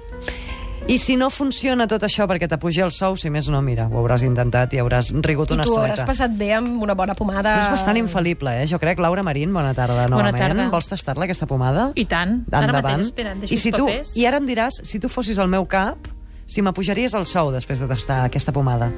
I 0.91 0.97
si 0.99 1.15
no 1.15 1.29
funciona 1.31 1.87
tot 1.87 2.03
això 2.03 2.27
perquè 2.27 2.49
t'apugi 2.51 2.81
el 2.83 2.91
sou, 2.91 3.15
si 3.17 3.31
més 3.31 3.47
no, 3.49 3.61
mira, 3.63 3.85
ho 3.87 4.01
hauràs 4.01 4.25
intentat 4.27 4.73
i 4.75 4.81
hauràs 4.83 5.13
rigut 5.23 5.53
I 5.53 5.55
una 5.55 5.63
tu 5.65 5.77
hauràs 5.77 5.93
estoneta. 5.95 6.07
passat 6.11 6.33
bé 6.37 6.49
amb 6.57 6.83
una 6.83 6.97
bona 6.99 7.15
pomada... 7.15 7.53
Tu 7.55 7.61
és 7.69 7.71
bastant 7.71 7.97
infal·lible, 8.01 8.51
eh? 8.65 8.67
Jo 8.67 8.81
crec. 8.83 8.99
Laura 8.99 9.23
Marín, 9.23 9.53
bona 9.55 9.71
tarda 9.79 10.09
novament. 10.11 10.37
tarda. 10.37 10.67
Vols 10.75 10.89
tastar-la, 10.91 11.25
aquesta 11.31 11.47
pomada? 11.47 11.93
I 11.95 12.05
tant. 12.11 12.43
Ara 12.51 12.67
Endavant. 12.67 12.83
mateix, 12.99 13.07
espera, 13.07 13.37
deixo 13.39 13.55
I, 13.55 13.59
si 13.63 13.71
els 13.71 13.79
tu, 13.79 13.87
papers. 13.87 14.17
I 14.19 14.27
ara 14.27 14.39
em 14.43 14.47
diràs, 14.51 14.81
si 14.83 14.99
tu 14.99 15.09
fossis 15.09 15.39
al 15.39 15.47
meu 15.49 15.65
cap, 15.71 16.11
si 16.51 16.61
m'apujaries 16.67 17.15
el 17.15 17.27
sou 17.31 17.53
després 17.55 17.79
de 17.79 17.87
tastar 17.87 18.25
aquesta 18.27 18.51
pomada. 18.53 18.91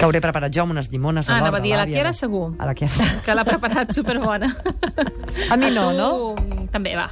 Que 0.00 0.06
hauré 0.08 0.20
preparat 0.24 0.52
jo 0.56 0.62
amb 0.64 0.72
unes 0.72 0.88
llimones 0.88 1.28
a 1.28 1.34
Ah, 1.34 1.34
l'hora. 1.36 1.48
anava 1.50 1.58
a 1.58 1.60
dir, 1.60 1.74
a 1.74 1.82
la. 1.82 1.86
Chiara 1.86 2.12
segur. 2.16 2.54
A 2.58 2.64
la 2.64 2.74
Chiara 2.74 2.94
segur. 2.96 3.18
Que 3.26 3.34
l'ha 3.36 3.44
preparat 3.44 3.92
superbona. 3.92 4.48
A 5.50 5.56
mi 5.60 5.68
no, 5.70 5.90
tu, 5.90 5.96
no? 5.98 6.68
També, 6.72 6.94
va. 6.96 7.10